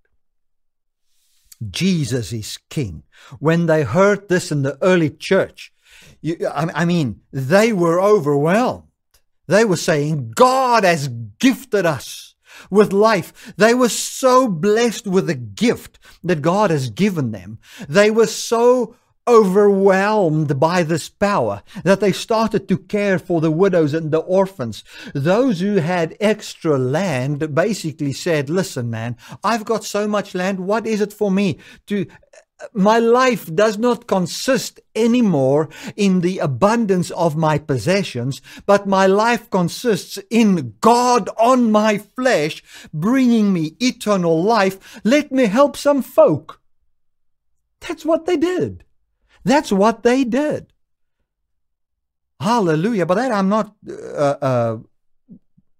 [1.69, 3.03] Jesus is King.
[3.39, 5.73] When they heard this in the early church,
[6.21, 8.83] you, I, I mean, they were overwhelmed.
[9.47, 11.07] They were saying, God has
[11.39, 12.35] gifted us
[12.69, 13.53] with life.
[13.57, 17.59] They were so blessed with the gift that God has given them.
[17.87, 18.95] They were so
[19.27, 24.83] overwhelmed by this power that they started to care for the widows and the orphans.
[25.13, 30.59] Those who had extra land basically said, listen, man, I've got so much land.
[30.59, 32.05] What is it for me to
[32.73, 39.49] my life does not consist anymore in the abundance of my possessions, but my life
[39.49, 42.63] consists in God on my flesh,
[42.93, 44.99] bringing me eternal life.
[45.03, 46.61] Let me help some folk.
[47.81, 48.85] That's what they did.
[49.43, 50.73] That's what they did.
[52.39, 53.05] Hallelujah.
[53.05, 54.77] But that I'm not uh, uh,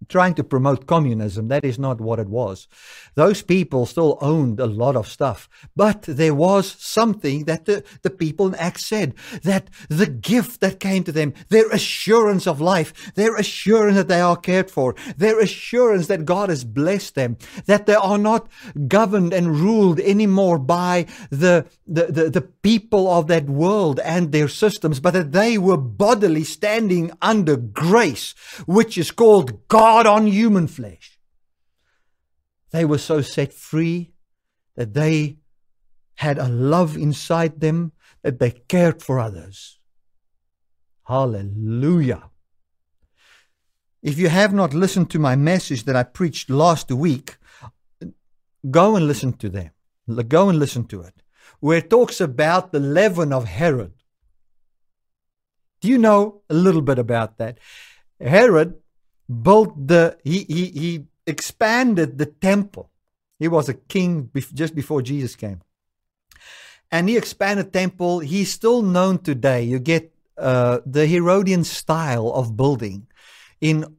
[0.09, 1.47] trying to promote communism.
[1.47, 2.67] That is not what it was.
[3.15, 8.09] Those people still owned a lot of stuff, but there was something that the, the
[8.09, 9.13] people in Acts said
[9.43, 14.21] that the gift that came to them, their assurance of life, their assurance that they
[14.21, 18.47] are cared for, their assurance that God has blessed them, that they are not
[18.87, 24.47] governed and ruled anymore by the, the, the, the people of that world and their
[24.47, 28.33] systems, but that they were bodily standing under grace,
[28.65, 31.17] which is called God God on human flesh.
[32.71, 34.11] They were so set free
[34.75, 35.37] that they
[36.15, 39.79] had a love inside them that they cared for others.
[41.05, 42.23] Hallelujah.
[44.01, 47.37] If you have not listened to my message that I preached last week,
[48.69, 49.71] go and listen to them.
[50.27, 51.23] Go and listen to it,
[51.61, 53.93] where it talks about the leaven of Herod.
[55.79, 57.59] Do you know a little bit about that?
[58.19, 58.75] Herod
[59.29, 62.89] built the he he he expanded the temple.
[63.39, 65.61] He was a king just before Jesus came,
[66.91, 68.19] and he expanded temple.
[68.19, 69.63] He's still known today.
[69.63, 73.07] You get uh, the Herodian style of building
[73.61, 73.97] in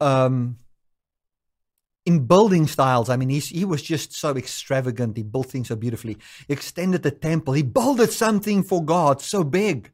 [0.00, 0.58] um,
[2.06, 3.08] in building styles.
[3.08, 5.16] I mean, he was just so extravagant.
[5.16, 6.16] He built things so beautifully.
[6.46, 7.54] He extended the temple.
[7.54, 9.90] He builded something for God so big,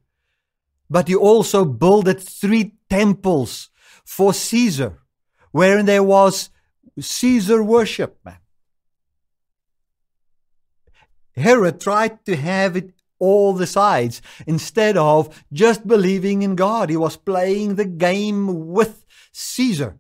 [0.89, 3.71] but he also builded three temples
[4.07, 5.01] for Caesar,
[5.51, 6.49] wherein there was
[6.99, 8.27] Caesar worship.
[11.37, 16.89] Herod tried to have it all the sides instead of just believing in God.
[16.89, 19.99] He was playing the game with Caesar,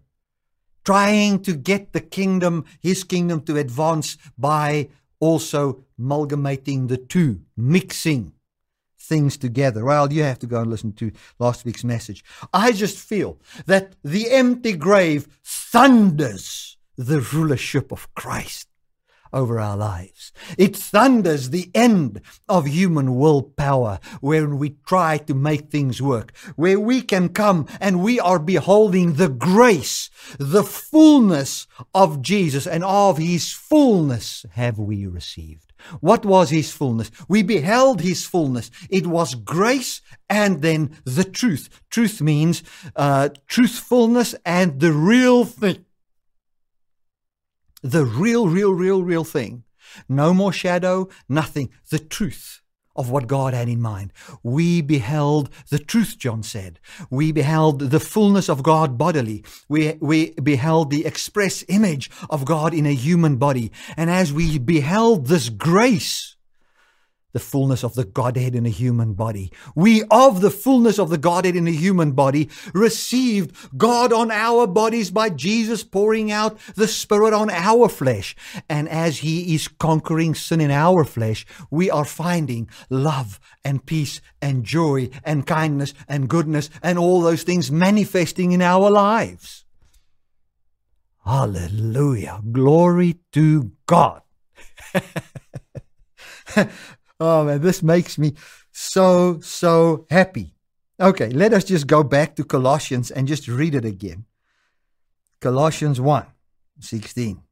[0.85, 4.89] trying to get the kingdom, his kingdom, to advance by
[5.19, 8.33] also amalgamating the two, mixing
[9.07, 9.85] things together.
[9.85, 12.25] Well, you have to go and listen to last week's message.
[12.53, 18.69] I just feel that the empty grave thunders the rulership of Christ.
[19.33, 20.33] Over our lives.
[20.59, 26.81] It thunders the end of human willpower when we try to make things work, where
[26.81, 33.19] we can come and we are beholding the grace, the fullness of Jesus, and of
[33.19, 35.73] his fullness have we received.
[36.01, 37.11] What was his fullness?
[37.29, 38.71] We beheld his fullness.
[38.91, 41.69] It was grace and then the truth.
[41.91, 42.63] Truth means
[42.97, 45.85] uh, truthfulness and the real thing
[47.83, 49.65] the real, real, real, real thing.
[50.09, 51.71] No more shadow, nothing.
[51.91, 52.61] The truth
[52.97, 54.13] of what God had in mind.
[54.43, 56.81] We beheld the truth, John said.
[57.11, 59.45] We beheld the fullness of God bodily.
[59.69, 63.71] We, we beheld the express image of God in a human body.
[63.97, 66.36] And as we beheld this grace,
[67.37, 69.53] the fullness of the Godhead in a human body.
[69.75, 74.67] We, of the fullness of the Godhead in a human body, received God on our
[74.67, 78.35] bodies by Jesus pouring out the Spirit on our flesh.
[78.71, 84.23] And as He is conquering sin in our flesh, we are finding love and peace
[84.41, 89.67] and joy and kindness and goodness and all those things manifesting in our lives.
[91.23, 92.41] Hallelujah.
[92.51, 94.23] Glory to God.
[97.19, 98.35] Oh man, this makes me
[98.73, 100.55] so, so happy.
[101.01, 104.25] Okay, let us just go back to Colossians and just read it again.
[105.41, 106.27] Colossians 1
[106.81, 107.43] 16.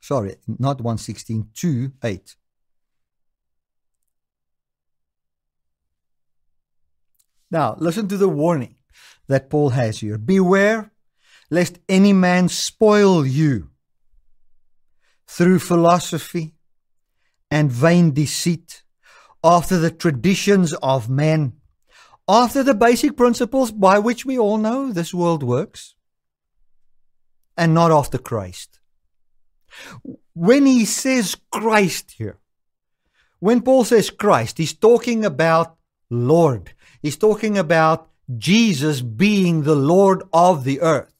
[0.00, 2.36] Sorry, not 116, 2 8.
[7.50, 8.76] Now, listen to the warning
[9.28, 10.16] that Paul has here.
[10.16, 10.91] Beware
[11.52, 13.68] lest any man spoil you
[15.26, 16.54] through philosophy
[17.50, 18.82] and vain deceit,
[19.44, 21.52] after the traditions of men,
[22.26, 25.94] after the basic principles by which we all know this world works,
[27.54, 28.80] and not after Christ.
[30.32, 32.38] When he says Christ here,
[33.40, 35.76] when Paul says Christ, he's talking about
[36.08, 36.72] Lord.
[37.02, 41.12] He's talking about Jesus being the Lord of the earth.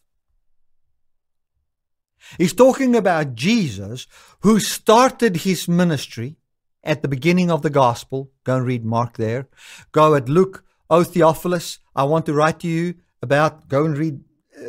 [2.39, 4.07] He's talking about Jesus
[4.41, 6.37] who started his ministry
[6.85, 8.31] at the beginning of the gospel.
[8.45, 9.49] Go and read Mark there.
[9.93, 10.65] Go at Luke.
[10.91, 14.21] Oh, Theophilus, I want to write to you about, go and read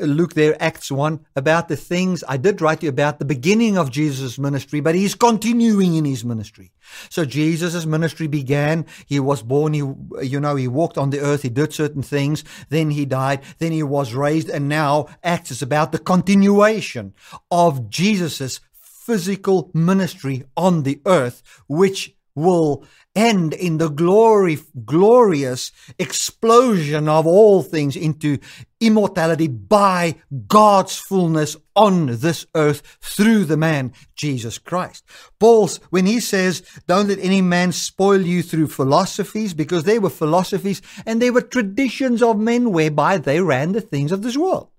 [0.02, 3.92] Luke there, Acts 1, about the things I did write you about the beginning of
[3.92, 6.72] Jesus' ministry, but he's continuing in his ministry.
[7.10, 8.86] So Jesus' ministry began.
[9.06, 9.84] He was born, he,
[10.22, 13.72] you know, he walked on the earth, he did certain things, then he died, then
[13.72, 17.14] he was raised, and now Acts is about the continuation
[17.52, 27.08] of Jesus' physical ministry on the earth, which will end in the glory, glorious explosion
[27.08, 28.40] of all things into
[28.86, 30.16] immortality by
[30.48, 35.04] God's fullness on this earth through the man Jesus Christ.
[35.40, 40.10] Paul's, when he says, don't let any man spoil you through philosophies, because they were
[40.10, 44.70] philosophies and they were traditions of men whereby they ran the things of this world.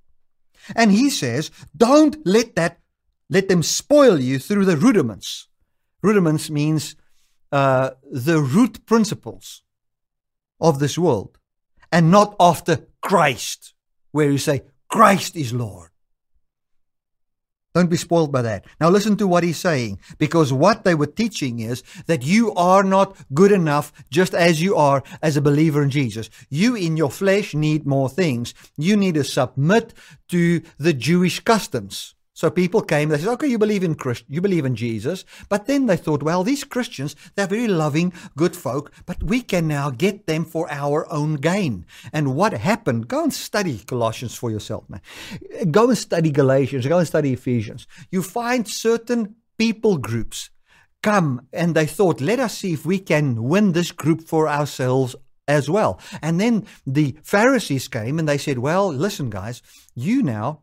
[0.75, 2.79] And he says, don't let that,
[3.29, 5.49] let them spoil you through the rudiments.
[6.03, 6.97] Rudiments means
[7.53, 9.63] uh, the root principles
[10.61, 11.39] of this world
[11.93, 13.74] and not after Christ,
[14.15, 15.91] where you say, Christ is Lord.
[17.75, 18.65] Don't be spoiled by that.
[18.81, 22.85] Now listen to what he's saying, because what they were teaching is that you are
[22.85, 26.31] not good enough just as you are as a believer in Jesus.
[26.49, 28.55] You in your flesh need more things.
[28.77, 29.93] You need to submit
[30.29, 32.15] to the Jewish customs.
[32.35, 35.25] So people came, they said, okay, you believe in Christ, you believe in Jesus.
[35.49, 39.69] But then they thought, well, these Christians, they're very loving, good folk, but we can
[39.69, 41.87] now get them for our own gain.
[42.13, 43.07] And what happened?
[43.07, 45.01] Go and study Colossians for yourself, man.
[45.71, 47.87] Go and study Galatians, go and study Ephesians.
[48.11, 50.51] You find certain people groups
[51.05, 55.15] come and they thought, let us see if we can win this group for ourselves
[55.47, 56.01] as well.
[56.21, 59.63] And then the Pharisees came and they said, well, listen, guys,
[59.95, 60.63] you now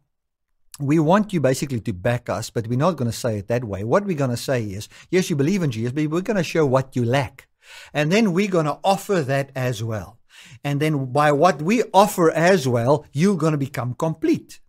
[0.81, 3.63] we want you basically to back us, but we're not going to say it that
[3.63, 3.83] way.
[3.83, 6.43] What we're going to say is, yes, you believe in Jesus, but we're going to
[6.43, 7.47] show what you lack.
[7.93, 10.17] And then we're going to offer that as well.
[10.63, 14.59] And then by what we offer as well, you're going to become complete.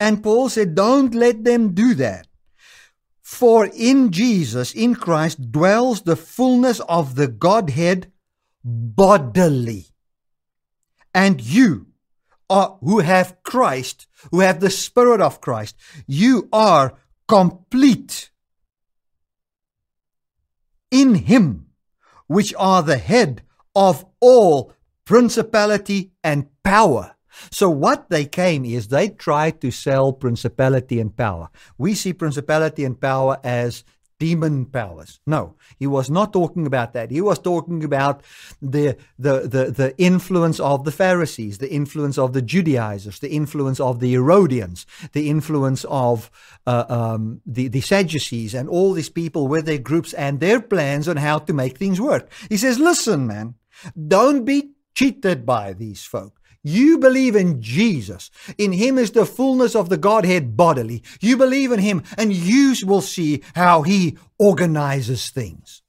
[0.00, 2.26] And Paul said, don't let them do that.
[3.22, 8.12] For in Jesus, in Christ, dwells the fullness of the Godhead
[8.62, 9.86] bodily.
[11.14, 11.86] And you,
[12.54, 15.74] are, who have Christ, who have the Spirit of Christ,
[16.06, 16.94] you are
[17.26, 18.30] complete
[20.90, 21.66] in Him,
[22.28, 23.42] which are the head
[23.74, 24.72] of all
[25.04, 27.16] principality and power.
[27.50, 31.48] So what they came is they tried to sell principality and power.
[31.76, 33.82] We see principality and power as
[34.18, 35.20] demon powers.
[35.26, 37.10] No, he was not talking about that.
[37.10, 38.22] He was talking about
[38.62, 43.80] the, the, the, the influence of the Pharisees, the influence of the Judaizers, the influence
[43.80, 46.30] of the Herodians, the influence of
[46.66, 51.08] uh, um, the, the Sadducees, and all these people with their groups and their plans
[51.08, 52.30] on how to make things work.
[52.48, 53.54] He says, listen, man,
[54.08, 56.40] don't be cheated by these folk.
[56.66, 58.30] You believe in Jesus.
[58.56, 61.02] In Him is the fullness of the Godhead bodily.
[61.20, 65.82] You believe in Him, and you will see how He organizes things.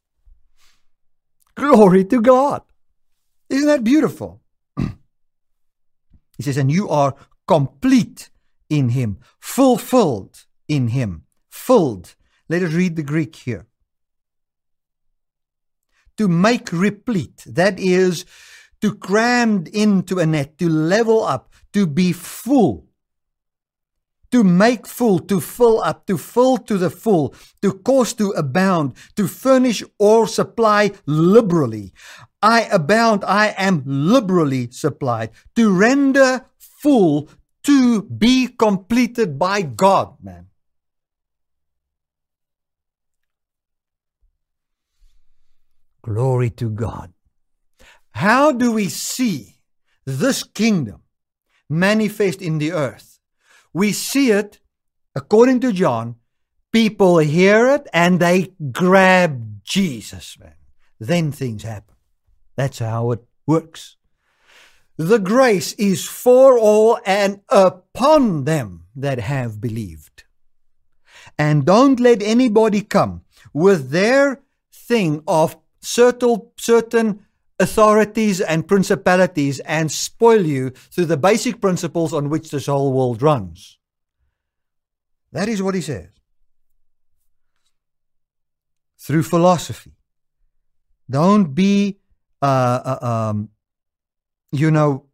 [1.55, 2.61] Glory to God.
[3.49, 4.41] Isn't that beautiful?
[4.77, 7.15] he says, and you are
[7.47, 8.29] complete
[8.69, 12.15] in Him, fulfilled in Him, filled.
[12.49, 13.65] Let us read the Greek here.
[16.17, 18.25] To make replete, that is,
[18.81, 22.87] to cram into a net, to level up, to be full,
[24.31, 28.93] to make full, to fill up, to fill to the full, to cause to abound,
[29.15, 31.93] to furnish or supply liberally.
[32.41, 37.29] I abound, I am liberally supplied, to render full,
[37.63, 40.47] to be completed by God, man.
[46.03, 47.14] Glory to God.
[48.15, 49.57] How do we see
[50.05, 51.01] this kingdom
[51.69, 53.19] manifest in the earth?
[53.73, 54.59] We see it,
[55.13, 56.15] according to John,
[56.71, 60.55] people hear it and they grab Jesus, man.
[60.97, 61.95] Then things happen.
[62.55, 63.97] That's how it works.
[64.95, 70.23] The grace is for all and upon them that have believed.
[71.37, 74.39] And don't let anybody come with their
[74.71, 77.24] thing of certain, certain
[77.59, 83.21] authorities and principalities and spoil you through the basic principles on which this whole world
[83.21, 83.79] runs.
[85.31, 86.09] That is what he says.
[88.97, 89.93] Through philosophy.
[91.09, 91.99] Don't be,
[92.41, 93.49] uh, uh, um,
[94.51, 95.05] you know,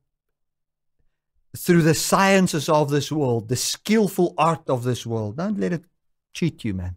[1.57, 5.37] through the sciences of this world, the skillful art of this world.
[5.37, 5.83] Don't let it
[6.33, 6.95] cheat you, man.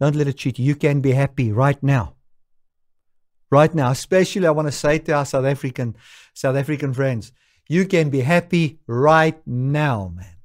[0.00, 0.64] Don't let it cheat you.
[0.64, 2.15] You can be happy right now
[3.50, 5.96] right now, especially I want to say to our South African
[6.34, 7.32] South African friends,
[7.68, 10.36] you can be happy right now, man.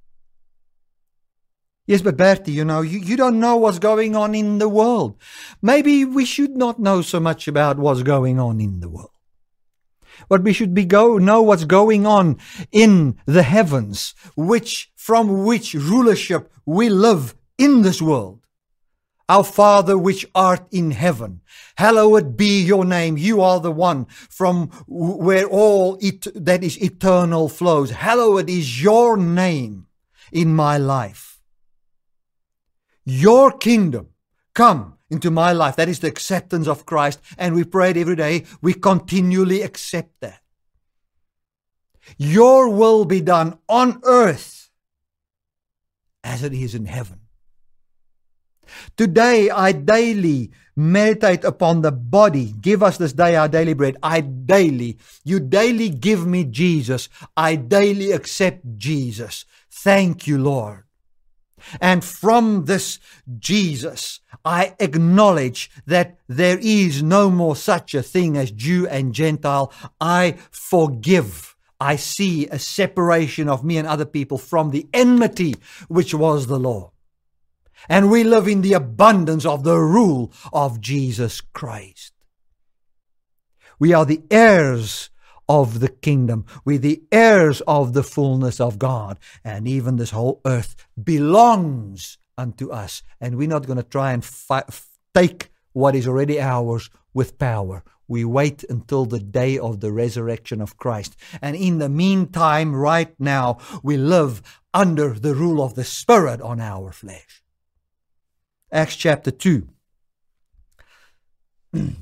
[1.88, 5.18] Yes, but Bertie, you know, you, you don't know what's going on in the world.
[5.62, 9.12] Maybe we should not know so much about what's going on in the world.
[10.30, 12.38] But we should be go know what's going on
[12.72, 18.41] in the heavens, which from which rulership we live in this world.
[19.32, 21.40] Our Father which art in heaven,
[21.78, 23.18] hallowed be your name.
[23.18, 27.92] You are the one from where all it, that is eternal flows.
[27.92, 29.88] Hallowed is your name
[30.34, 31.40] in my life.
[33.06, 34.10] Your kingdom
[34.54, 35.78] come into my life.
[35.78, 37.22] That is the acceptance of Christ.
[37.38, 38.44] And we pray it every day.
[38.62, 40.42] We continually accept that.
[42.18, 44.72] Your will be done on earth
[46.22, 47.21] as it is in heaven.
[48.98, 52.54] Today I daily meditate upon the body.
[52.60, 53.98] Give us this day our daily bread.
[54.02, 57.10] I daily, you daily give me Jesus.
[57.36, 59.46] I daily accept Jesus.
[59.70, 60.84] Thank you, Lord.
[61.80, 63.00] And from this
[63.38, 69.72] Jesus, I acknowledge that there is no more such a thing as Jew and Gentile.
[70.00, 71.56] I forgive.
[71.80, 75.56] I see a separation of me and other people from the enmity
[75.88, 76.92] which was the law
[77.90, 82.14] and we live in the abundance of the rule of Jesus Christ.
[83.80, 85.10] We are the heirs
[85.50, 86.46] of the kingdom.
[86.64, 89.20] We're the heirs of the fullness of God.
[89.44, 93.04] And even this whole earth belongs unto us.
[93.20, 94.64] And we're not going to try and fi-
[95.14, 97.84] take what is already ours with power.
[98.08, 101.16] We wait until the day of the resurrection of Christ.
[101.42, 104.42] And in the meantime, right now, we live
[104.74, 107.42] under the rule of the Spirit on our flesh.
[108.72, 109.68] Acts chapter 2.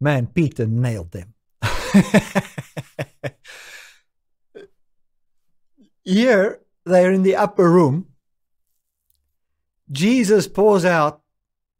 [0.00, 1.34] Man, Peter nailed them.
[6.04, 8.08] Here, they're in the upper room.
[9.90, 11.22] Jesus pours out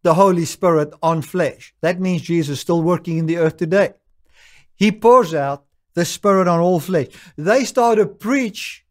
[0.03, 1.74] the Holy Spirit on flesh.
[1.81, 3.95] That means Jesus is still working in the earth today.
[4.77, 5.64] He pours out
[5.95, 7.09] the Spirit on all flesh.
[7.37, 8.85] They start to preach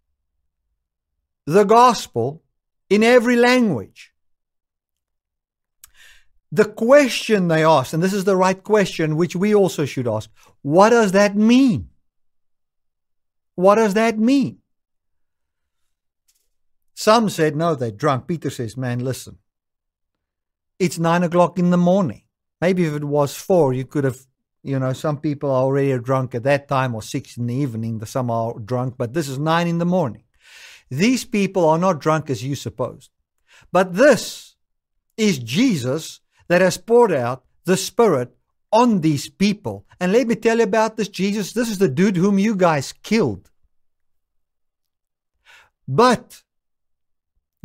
[1.45, 2.43] the gospel
[2.89, 4.11] in every language
[6.55, 10.29] the question they asked, and this is the right question which we also should ask
[10.61, 11.89] what does that mean?
[13.55, 14.59] What does that mean?
[16.93, 18.27] Some said, no, they're drunk.
[18.27, 19.37] Peter says, man, listen.
[20.79, 22.23] It's nine o'clock in the morning.
[22.61, 24.19] Maybe if it was four, you could have,
[24.63, 28.03] you know, some people are already drunk at that time or six in the evening.
[28.05, 30.23] Some are drunk, but this is nine in the morning.
[30.89, 33.09] These people are not drunk as you supposed.
[33.71, 34.55] But this
[35.17, 38.35] is Jesus that has poured out the Spirit
[38.71, 39.85] on these people.
[39.99, 41.53] And let me tell you about this Jesus.
[41.53, 43.49] This is the dude whom you guys killed.
[45.87, 46.43] But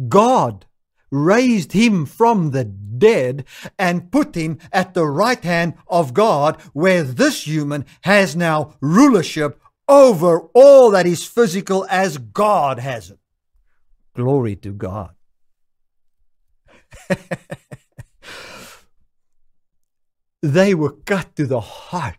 [0.08, 0.66] God
[1.10, 3.44] raised him from the dead
[3.78, 9.60] and put him at the right hand of God, where this human has now rulership
[9.88, 13.18] over all that is physical as God has it.
[14.14, 15.10] Glory to God.
[20.42, 22.16] they were cut to the heart.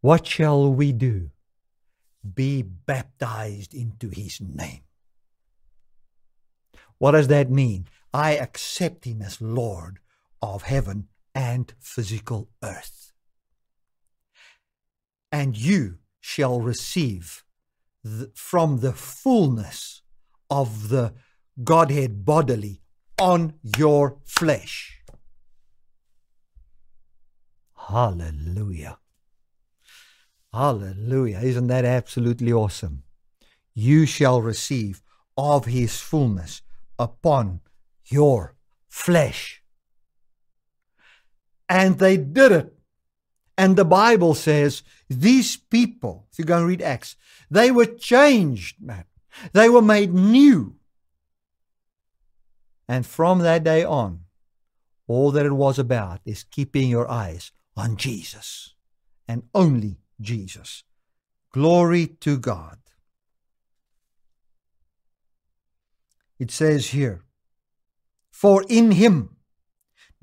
[0.00, 1.30] What shall we do?
[2.34, 4.82] Be baptized into his name.
[6.98, 7.88] What does that mean?
[8.12, 9.98] I accept him as Lord
[10.40, 13.12] of heaven and physical earth.
[15.30, 17.44] And you shall receive
[18.02, 20.02] the, from the fullness
[20.48, 21.14] of the
[21.62, 22.80] Godhead bodily
[23.18, 24.95] on your flesh.
[27.88, 28.98] Hallelujah.
[30.52, 31.38] Hallelujah.
[31.40, 33.04] Isn't that absolutely awesome?
[33.74, 35.02] You shall receive
[35.36, 36.62] of his fullness
[36.98, 37.60] upon
[38.06, 38.56] your
[38.88, 39.62] flesh.
[41.68, 42.74] And they did it.
[43.56, 47.14] And the Bible says these people, if you go and read Acts,
[47.50, 49.04] they were changed, man.
[49.52, 50.74] They were made new.
[52.88, 54.24] And from that day on,
[55.06, 58.74] all that it was about is keeping your eyes on Jesus
[59.28, 60.84] and only Jesus.
[61.52, 62.78] Glory to God.
[66.38, 67.22] It says here,
[68.30, 69.36] For in him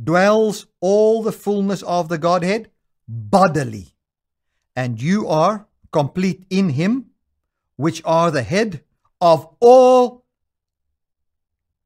[0.02, 2.70] dwells all the fullness of the Godhead
[3.08, 3.96] bodily,
[4.76, 7.08] and you are complete in him,
[7.76, 8.84] which are the head
[9.20, 10.26] of all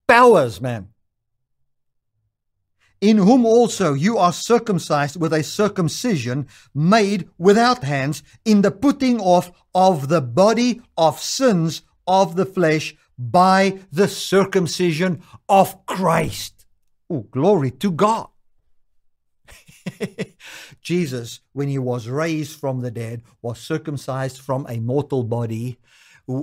[0.07, 0.89] powers, man.
[2.99, 9.19] In whom also you are circumcised with a circumcision made without hands, in the putting
[9.19, 16.65] off of the body of sins of the flesh by the circumcision of Christ.
[17.09, 18.27] Oh, glory to God.
[20.81, 25.77] Jesus, when he was raised from the dead, was circumcised from a mortal body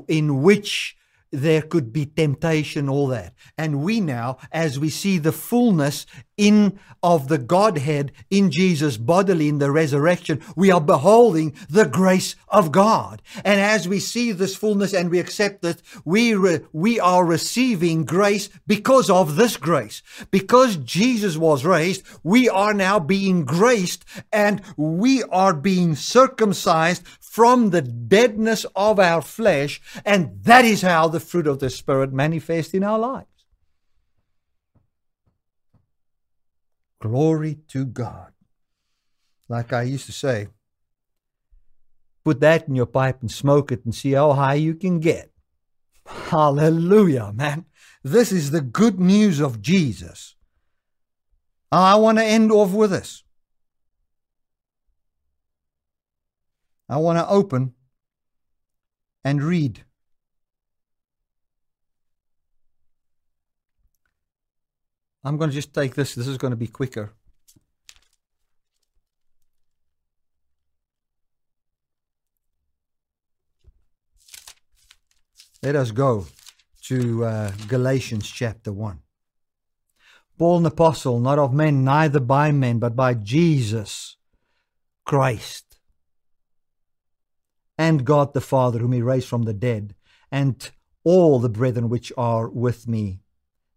[0.08, 0.96] in which
[1.34, 3.34] there could be temptation, all that.
[3.58, 6.06] And we now, as we see the fullness
[6.36, 12.34] in of the Godhead in Jesus bodily in the resurrection, we are beholding the grace
[12.48, 13.20] of God.
[13.44, 18.04] And as we see this fullness and we accept it, we, re, we are receiving
[18.04, 20.02] grace because of this grace.
[20.30, 27.04] Because Jesus was raised, we are now being graced and we are being circumcised
[27.34, 29.82] from the deadness of our flesh.
[30.04, 33.26] And that is how the fruit of the Spirit manifests in our lives.
[37.00, 38.30] Glory to God.
[39.48, 40.46] Like I used to say,
[42.24, 45.32] put that in your pipe and smoke it and see how high you can get.
[46.06, 47.64] Hallelujah, man.
[48.04, 50.36] This is the good news of Jesus.
[51.72, 53.23] I want to end off with this.
[56.88, 57.74] I want to open
[59.24, 59.84] and read
[65.26, 66.14] I'm going to just take this.
[66.14, 67.14] This is going to be quicker.
[75.62, 76.26] Let us go
[76.82, 79.00] to uh, Galatians chapter 1.
[80.36, 84.16] Paul, an apostle, not of men, neither by men, but by Jesus
[85.06, 85.63] Christ
[87.76, 89.94] and God the Father, whom he raised from the dead,
[90.30, 90.70] and
[91.04, 93.20] all the brethren which are with me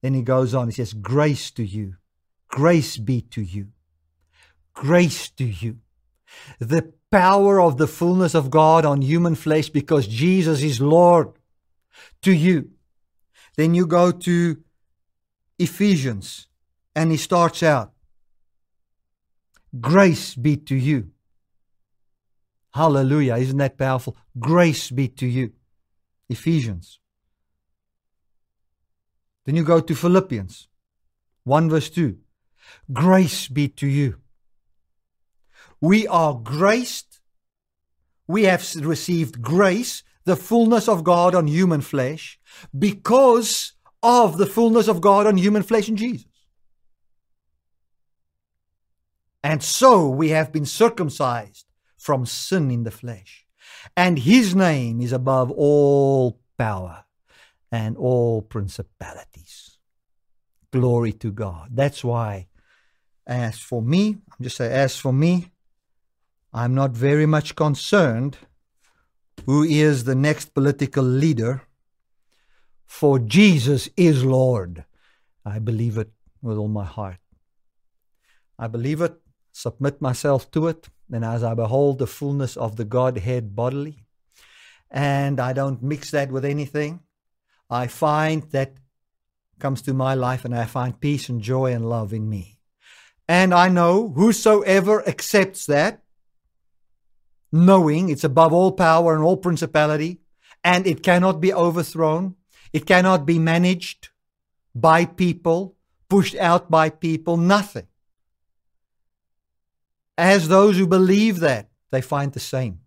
[0.02, 1.96] then he goes on, he says, Grace to you,
[2.48, 3.70] grace be to you,
[4.74, 5.80] grace to you.
[6.60, 11.30] The power of the fullness of God on human flesh because Jesus is Lord
[12.22, 12.72] to you.
[13.56, 14.58] Then you go to
[15.58, 16.48] Ephesians
[16.96, 17.94] and he starts out,
[19.80, 21.12] Grace be to you.
[22.78, 23.36] Hallelujah.
[23.36, 24.16] Isn't that powerful?
[24.38, 25.52] Grace be to you.
[26.30, 27.00] Ephesians.
[29.46, 30.68] Then you go to Philippians
[31.44, 32.18] 1 verse 2.
[32.92, 34.18] Grace be to you.
[35.80, 37.08] We are graced
[38.28, 42.38] we have received grace, the fullness of God on human flesh,
[42.78, 43.74] because
[44.04, 46.26] of the fullness of God on human flesh in Jesus.
[49.44, 51.66] And so we have been circumcised
[51.98, 53.46] from sin in the flesh.
[53.96, 57.06] And his name is above all power
[57.72, 59.78] and all principalities.
[60.72, 61.70] Glory to God.
[61.72, 62.48] That's why,
[63.26, 65.52] as for me, I'm just saying, as for me,
[66.54, 68.38] I'm not very much concerned
[69.46, 71.64] who is the next political leader,
[72.86, 74.86] for Jesus is Lord.
[75.46, 77.20] I believe it with all my heart.
[78.60, 79.16] I believe it,
[79.58, 84.06] submit myself to it, and as I behold the fullness of the Godhead bodily,
[84.92, 87.00] and I don't mix that with anything,
[87.68, 88.78] I find that
[89.58, 92.60] comes to my life and I find peace and joy and love in me.
[93.28, 96.04] And I know whosoever accepts that,
[97.52, 100.22] knowing it's above all power and all principality,
[100.64, 102.36] and it cannot be overthrown,
[102.74, 104.10] it cannot be managed
[104.76, 105.76] by people,
[106.10, 107.88] pushed out by people, nothing.
[110.18, 112.80] As those who believe that, they find the same.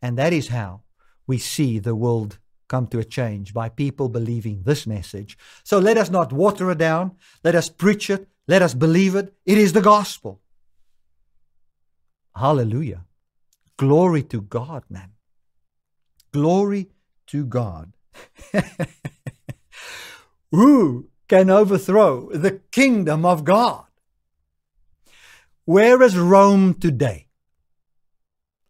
[0.00, 0.82] And that is how
[1.26, 5.36] we see the world come to a change by people believing this message.
[5.62, 7.12] So let us not water it down.
[7.44, 8.26] Let us preach it.
[8.48, 9.34] Let us believe it.
[9.44, 10.40] It is the gospel.
[12.34, 13.04] Hallelujah.
[13.76, 15.10] Glory to God, man.
[16.32, 16.88] Glory
[17.26, 17.92] to God.
[20.50, 23.84] Who can overthrow the kingdom of God?
[25.64, 27.28] Where is Rome today?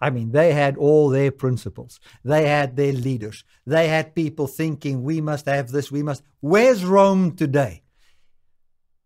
[0.00, 2.00] I mean, they had all their principles.
[2.24, 3.44] They had their leaders.
[3.64, 6.22] They had people thinking, we must have this, we must.
[6.40, 7.82] Where's Rome today?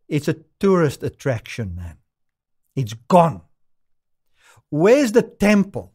[0.08, 1.98] It's a tourist attraction, man.
[2.74, 3.42] It's gone.
[4.70, 5.92] Where's the temple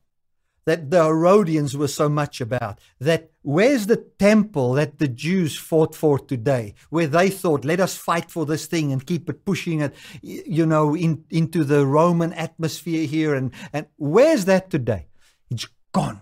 [0.66, 2.80] that the Herodians were so much about?
[2.99, 6.76] That where's the temple that the Jews fought for today?
[6.89, 10.66] Where they thought, let us fight for this thing and keep it pushing it, you
[10.66, 13.34] know, in, into the Roman atmosphere here.
[13.34, 15.07] And, and where's that today?
[15.49, 16.22] It's gone.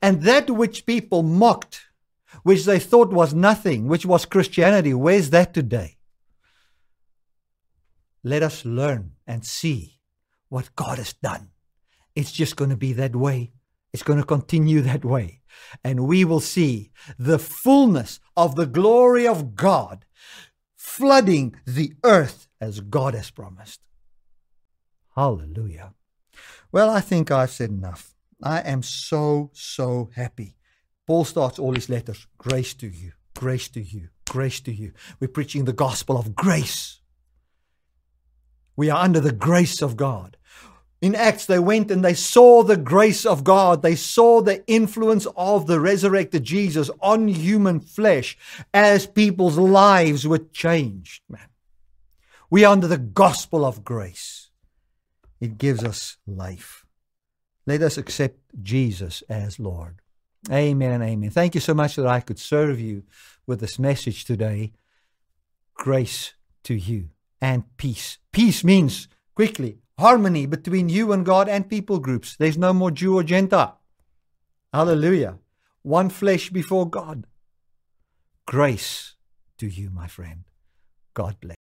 [0.00, 1.82] And that which people mocked,
[2.42, 5.98] which they thought was nothing, which was Christianity, where's that today?
[8.22, 10.00] Let us learn and see
[10.48, 11.50] what God has done.
[12.14, 13.52] It's just going to be that way.
[13.92, 15.40] It's going to continue that way.
[15.82, 20.04] And we will see the fullness of the glory of God
[20.76, 23.80] flooding the earth as God has promised.
[25.14, 25.94] Hallelujah.
[26.72, 28.14] Well, I think I've said enough.
[28.42, 30.56] I am so, so happy.
[31.06, 34.92] Paul starts all his letters grace to you, grace to you, grace to you.
[35.20, 37.00] We're preaching the gospel of grace.
[38.76, 40.36] We are under the grace of God.
[41.04, 43.82] In Acts, they went and they saw the grace of God.
[43.82, 48.38] They saw the influence of the resurrected Jesus on human flesh
[48.72, 51.48] as people's lives were changed, man.
[52.48, 54.48] We are under the gospel of grace.
[55.42, 56.86] It gives us life.
[57.66, 60.00] Let us accept Jesus as Lord.
[60.50, 61.28] Amen and amen.
[61.28, 63.02] Thank you so much that I could serve you
[63.46, 64.72] with this message today.
[65.74, 66.32] Grace
[66.62, 67.10] to you
[67.42, 68.16] and peace.
[68.32, 72.36] Peace means, quickly, harmony between you and God and people groups.
[72.36, 73.78] There's no more Jew or Gentile.
[74.72, 75.38] Hallelujah.
[75.82, 77.26] One flesh before God.
[78.46, 79.14] Grace
[79.58, 80.44] to you, my friend.
[81.14, 81.63] God bless.